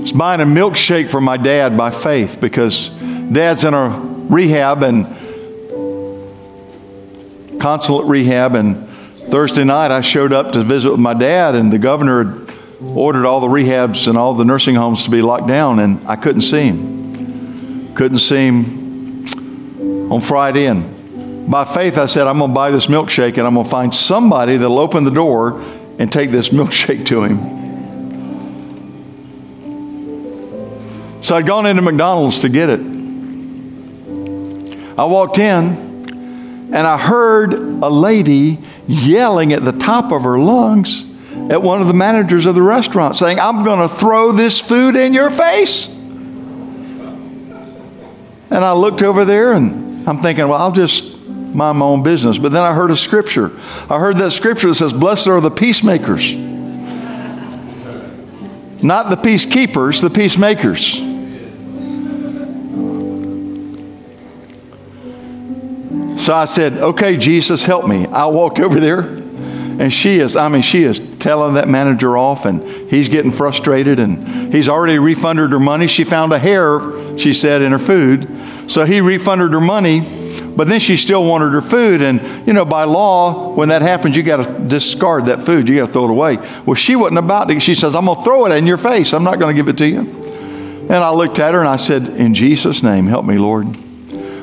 was 0.00 0.12
buying 0.12 0.40
a 0.40 0.44
milkshake 0.44 1.08
for 1.08 1.20
my 1.20 1.36
dad 1.36 1.76
by 1.76 1.90
faith 1.90 2.38
because 2.40 2.88
dad's 2.88 3.64
in 3.64 3.74
a 3.74 3.88
rehab 4.28 4.82
and 4.82 5.06
consulate 7.60 8.06
rehab. 8.06 8.54
And 8.54 8.88
Thursday 8.88 9.64
night, 9.64 9.90
I 9.90 10.00
showed 10.02 10.32
up 10.32 10.52
to 10.52 10.62
visit 10.62 10.90
with 10.90 11.00
my 11.00 11.14
dad, 11.14 11.54
and 11.54 11.72
the 11.72 11.78
governor 11.78 12.24
had 12.24 12.54
ordered 12.80 13.26
all 13.26 13.40
the 13.40 13.48
rehabs 13.48 14.08
and 14.08 14.16
all 14.16 14.34
the 14.34 14.44
nursing 14.44 14.74
homes 14.74 15.02
to 15.04 15.10
be 15.10 15.22
locked 15.22 15.48
down, 15.48 15.78
and 15.78 16.06
I 16.08 16.16
couldn't 16.16 16.42
see 16.42 16.62
him. 16.62 16.97
Couldn't 17.98 18.18
see 18.18 18.46
him 18.46 19.26
on 20.12 20.20
Friday. 20.20 20.66
And 20.66 21.50
by 21.50 21.64
faith, 21.64 21.98
I 21.98 22.06
said, 22.06 22.28
I'm 22.28 22.38
going 22.38 22.52
to 22.52 22.54
buy 22.54 22.70
this 22.70 22.86
milkshake 22.86 23.38
and 23.38 23.40
I'm 23.40 23.54
going 23.54 23.64
to 23.64 23.70
find 23.70 23.92
somebody 23.92 24.56
that'll 24.56 24.78
open 24.78 25.02
the 25.02 25.10
door 25.10 25.60
and 25.98 26.12
take 26.12 26.30
this 26.30 26.48
milkshake 26.50 27.06
to 27.06 27.24
him. 27.24 27.58
So 31.24 31.34
I'd 31.34 31.44
gone 31.44 31.66
into 31.66 31.82
McDonald's 31.82 32.38
to 32.38 32.48
get 32.48 32.70
it. 32.70 32.78
I 34.96 35.04
walked 35.04 35.38
in 35.38 35.66
and 36.72 36.76
I 36.76 36.98
heard 36.98 37.54
a 37.54 37.90
lady 37.90 38.60
yelling 38.86 39.52
at 39.52 39.64
the 39.64 39.72
top 39.72 40.12
of 40.12 40.22
her 40.22 40.38
lungs 40.38 41.04
at 41.50 41.60
one 41.62 41.80
of 41.80 41.88
the 41.88 41.94
managers 41.94 42.46
of 42.46 42.54
the 42.54 42.62
restaurant 42.62 43.16
saying, 43.16 43.40
I'm 43.40 43.64
going 43.64 43.80
to 43.80 43.92
throw 43.92 44.30
this 44.30 44.60
food 44.60 44.94
in 44.94 45.14
your 45.14 45.30
face. 45.30 45.97
And 48.50 48.64
I 48.64 48.72
looked 48.72 49.02
over 49.02 49.24
there 49.24 49.52
and 49.52 50.08
I'm 50.08 50.22
thinking, 50.22 50.48
well, 50.48 50.58
I'll 50.58 50.72
just 50.72 51.18
mind 51.54 51.78
my 51.78 51.86
own 51.86 52.02
business. 52.02 52.38
But 52.38 52.52
then 52.52 52.62
I 52.62 52.72
heard 52.74 52.90
a 52.90 52.96
scripture. 52.96 53.52
I 53.90 53.98
heard 53.98 54.16
that 54.16 54.32
scripture 54.32 54.68
that 54.68 54.74
says, 54.74 54.92
Blessed 54.92 55.28
are 55.28 55.40
the 55.40 55.50
peacemakers. 55.50 56.34
Not 58.82 59.10
the 59.10 59.16
peacekeepers, 59.16 60.00
the 60.00 60.10
peacemakers. 60.10 60.98
So 66.22 66.34
I 66.34 66.44
said, 66.44 66.74
Okay, 66.74 67.16
Jesus, 67.16 67.64
help 67.64 67.86
me. 67.86 68.06
I 68.06 68.26
walked 68.26 68.60
over 68.60 68.78
there, 68.80 69.00
and 69.00 69.92
she 69.92 70.20
is, 70.20 70.36
I 70.36 70.48
mean, 70.48 70.62
she 70.62 70.84
is 70.84 71.00
telling 71.18 71.54
that 71.54 71.68
manager 71.68 72.16
off, 72.16 72.44
and 72.44 72.62
he's 72.90 73.08
getting 73.08 73.32
frustrated, 73.32 73.98
and 73.98 74.52
he's 74.52 74.68
already 74.68 74.98
refunded 74.98 75.50
her 75.52 75.60
money. 75.60 75.86
She 75.86 76.04
found 76.04 76.32
a 76.32 76.38
hair, 76.38 76.78
she 77.18 77.34
said, 77.34 77.62
in 77.62 77.72
her 77.72 77.78
food. 77.78 78.28
So 78.70 78.84
he 78.84 79.00
refunded 79.00 79.52
her 79.52 79.60
money, 79.60 80.00
But 80.56 80.68
then 80.68 80.80
she 80.80 80.96
still 80.96 81.24
wanted 81.24 81.52
her 81.52 81.62
food. 81.62 82.02
And, 82.02 82.46
you 82.46 82.52
know, 82.52 82.64
by 82.64 82.84
law, 82.84 83.54
when 83.54 83.68
that 83.68 83.82
happens, 83.82 84.16
you 84.16 84.22
got 84.22 84.44
to 84.44 84.68
discard 84.68 85.26
that 85.26 85.42
food. 85.42 85.68
You 85.68 85.76
got 85.76 85.86
to 85.86 85.92
throw 85.92 86.04
it 86.04 86.10
away. 86.10 86.36
Well, 86.66 86.74
she 86.74 86.96
wasn't 86.96 87.18
about 87.18 87.48
to. 87.48 87.60
She 87.60 87.74
says, 87.74 87.94
I'm 87.94 88.06
going 88.06 88.18
to 88.18 88.24
throw 88.24 88.46
it 88.46 88.52
in 88.52 88.66
your 88.66 88.76
face. 88.76 89.12
I'm 89.12 89.24
not 89.24 89.38
going 89.38 89.54
to 89.54 89.62
give 89.62 89.68
it 89.68 89.78
to 89.78 89.86
you. 89.86 90.00
And 90.00 90.94
I 90.94 91.10
looked 91.10 91.38
at 91.38 91.54
her 91.54 91.60
and 91.60 91.68
I 91.68 91.76
said, 91.76 92.08
In 92.08 92.34
Jesus' 92.34 92.82
name, 92.82 93.06
help 93.06 93.24
me, 93.24 93.36
Lord. 93.36 93.66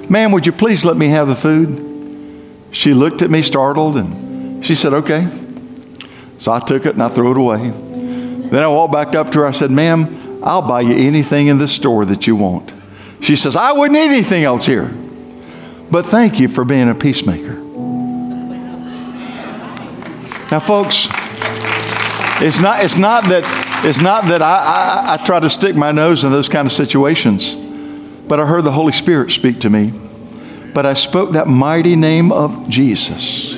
Ma'am, 0.09 0.31
would 0.31 0.45
you 0.45 0.51
please 0.51 0.85
let 0.85 0.95
me 0.95 1.09
have 1.09 1.27
the 1.27 1.35
food? 1.35 1.81
She 2.71 2.93
looked 2.93 3.21
at 3.21 3.31
me 3.31 3.41
startled 3.41 3.97
and 3.97 4.63
she 4.63 4.75
said, 4.75 4.93
Okay. 4.93 5.27
So 6.37 6.51
I 6.51 6.59
took 6.59 6.85
it 6.85 6.93
and 6.93 7.01
I 7.01 7.09
threw 7.09 7.31
it 7.31 7.37
away. 7.37 7.71
Then 8.49 8.63
I 8.63 8.67
walked 8.67 8.93
back 8.93 9.15
up 9.15 9.31
to 9.31 9.39
her. 9.39 9.45
I 9.47 9.51
said, 9.51 9.71
Ma'am, 9.71 10.24
I'll 10.45 10.61
buy 10.61 10.81
you 10.81 10.95
anything 10.95 11.47
in 11.47 11.57
the 11.57 11.67
store 11.67 12.05
that 12.05 12.27
you 12.27 12.35
want. 12.35 12.71
She 13.21 13.35
says, 13.35 13.55
I 13.55 13.71
wouldn't 13.71 13.97
eat 13.97 14.05
anything 14.05 14.43
else 14.43 14.65
here. 14.65 14.93
But 15.89 16.05
thank 16.05 16.39
you 16.39 16.47
for 16.47 16.63
being 16.63 16.87
a 16.87 16.95
peacemaker. 16.95 17.55
Now, 20.51 20.59
folks, 20.59 21.07
it's 22.41 22.61
not, 22.61 22.83
it's 22.83 22.97
not 22.97 23.23
that, 23.25 23.43
it's 23.83 24.01
not 24.01 24.25
that 24.25 24.43
I, 24.43 24.57
I, 24.57 25.13
I 25.13 25.25
try 25.25 25.39
to 25.39 25.49
stick 25.49 25.75
my 25.75 25.91
nose 25.91 26.23
in 26.23 26.31
those 26.31 26.47
kind 26.47 26.67
of 26.67 26.71
situations, 26.71 27.55
but 28.27 28.39
I 28.39 28.45
heard 28.45 28.63
the 28.63 28.71
Holy 28.71 28.93
Spirit 28.93 29.31
speak 29.31 29.61
to 29.61 29.69
me. 29.69 29.91
But 30.73 30.85
I 30.85 30.93
spoke 30.93 31.31
that 31.31 31.47
mighty 31.47 31.95
name 31.95 32.31
of 32.31 32.69
Jesus. 32.69 33.55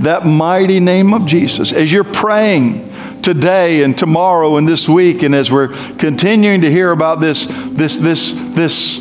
That 0.00 0.26
mighty 0.26 0.80
name 0.80 1.14
of 1.14 1.24
Jesus. 1.24 1.72
As 1.72 1.90
you're 1.90 2.04
praying, 2.04 2.87
today 3.28 3.82
and 3.82 3.98
tomorrow 3.98 4.56
and 4.56 4.66
this 4.66 4.88
week, 4.88 5.22
and 5.22 5.34
as 5.34 5.52
we're 5.52 5.68
continuing 5.98 6.62
to 6.62 6.70
hear 6.70 6.92
about 6.92 7.20
this, 7.20 7.44
this, 7.44 7.98
this, 7.98 8.32
this 8.32 9.00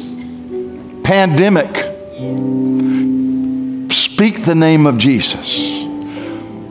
pandemic, 1.01 1.69
speak 3.89 4.43
the 4.43 4.53
name 4.53 4.86
of 4.86 4.97
Jesus. 4.97 5.86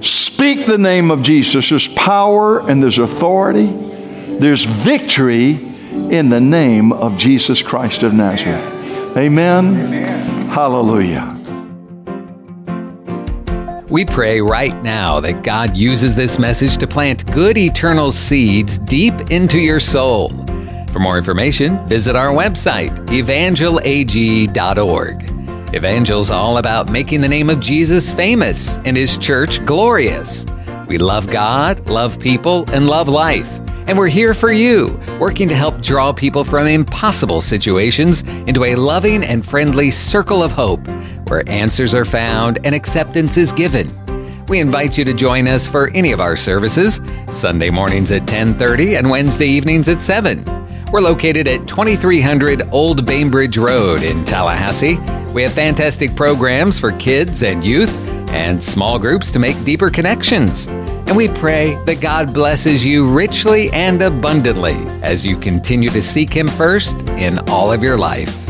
Speak 0.03 0.67
the 0.67 0.77
name 0.77 1.11
of 1.11 1.23
Jesus. 1.23 1.71
There's 1.71 1.89
power 1.89 2.61
and 2.69 2.83
there's 2.83 2.99
authority, 2.99 3.65
there's 4.39 4.67
victory 4.67 5.53
in 5.53 6.29
the 6.29 6.43
name 6.43 6.93
of 6.93 7.17
Jesus 7.17 7.63
Christ 7.63 8.03
of 8.03 8.13
Nazareth. 8.13 9.17
Amen. 9.17 9.81
Amen. 9.81 10.49
Hallelujah. 10.49 11.36
We 13.89 14.05
pray 14.05 14.41
right 14.41 14.75
now 14.83 15.21
that 15.21 15.45
God 15.45 15.77
uses 15.77 16.17
this 16.17 16.41
message 16.41 16.77
to 16.79 16.89
plant 16.89 17.25
good 17.33 17.57
eternal 17.57 18.11
seeds 18.11 18.79
deep 18.79 19.31
into 19.31 19.61
your 19.61 19.79
soul. 19.79 20.31
For 20.93 20.99
more 20.99 21.17
information, 21.17 21.87
visit 21.87 22.17
our 22.17 22.31
website, 22.31 22.91
evangelag.org. 23.07 25.75
Evangel's 25.75 26.31
all 26.33 26.59
about 26.59 26.91
making 26.91 27.21
the 27.21 27.29
name 27.29 27.49
of 27.49 27.61
Jesus 27.61 28.13
famous 28.13 28.79
and 28.79 28.97
his 28.97 29.17
church 29.19 29.65
glorious. 29.65 30.45
We 30.89 30.99
love 30.99 31.31
God, 31.31 31.89
love 31.89 32.19
people, 32.19 32.69
and 32.71 32.89
love 32.89 33.09
life. 33.09 33.61
And 33.87 33.97
we're 33.97 34.09
here 34.09 34.35
for 34.35 34.53
you, 34.53 34.99
working 35.21 35.49
to 35.49 35.55
help 35.55 35.81
draw 35.81 36.13
people 36.13 36.43
from 36.43 36.67
impossible 36.67 37.41
situations 37.41 38.23
into 38.49 38.65
a 38.65 38.75
loving 38.75 39.23
and 39.23 39.47
friendly 39.47 39.93
circle 39.93 40.43
of 40.43 40.51
hope 40.51 40.87
where 41.29 41.49
answers 41.49 41.95
are 41.95 42.05
found 42.05 42.59
and 42.65 42.75
acceptance 42.75 43.37
is 43.37 43.53
given. 43.53 43.89
We 44.49 44.59
invite 44.59 44.99
you 44.99 45.05
to 45.05 45.15
join 45.15 45.47
us 45.47 45.69
for 45.69 45.91
any 45.91 46.11
of 46.11 46.21
our 46.21 46.35
services, 46.35 47.01
Sunday 47.31 47.71
mornings 47.71 48.11
at 48.11 48.27
10:30 48.27 48.97
and 48.97 49.09
Wednesday 49.09 49.47
evenings 49.47 49.89
at 49.89 50.03
7. 50.03 50.45
We're 50.93 51.01
located 51.01 51.47
at 51.47 51.69
2300 51.69 52.69
Old 52.73 53.07
Bainbridge 53.07 53.57
Road 53.57 54.03
in 54.03 54.25
Tallahassee. 54.25 54.99
We 55.33 55.43
have 55.43 55.53
fantastic 55.53 56.15
programs 56.17 56.79
for 56.79 56.91
kids 56.93 57.43
and 57.43 57.65
youth 57.65 57.93
and 58.29 58.63
small 58.63 58.99
groups 58.99 59.33
to 59.33 59.39
make 59.39 59.63
deeper 59.65 59.91
connections. 59.91 60.67
And 60.67 61.17
we 61.17 61.29
pray 61.29 61.75
that 61.85 62.01
God 62.01 62.35
blesses 62.35 62.85
you 62.85 63.09
richly 63.09 63.71
and 63.71 64.03
abundantly 64.03 64.77
as 65.03 65.25
you 65.25 65.37
continue 65.37 65.89
to 65.91 66.03
seek 66.03 66.33
Him 66.33 66.49
first 66.49 67.03
in 67.11 67.39
all 67.49 67.73
of 67.73 67.83
your 67.83 67.97
life. 67.97 68.46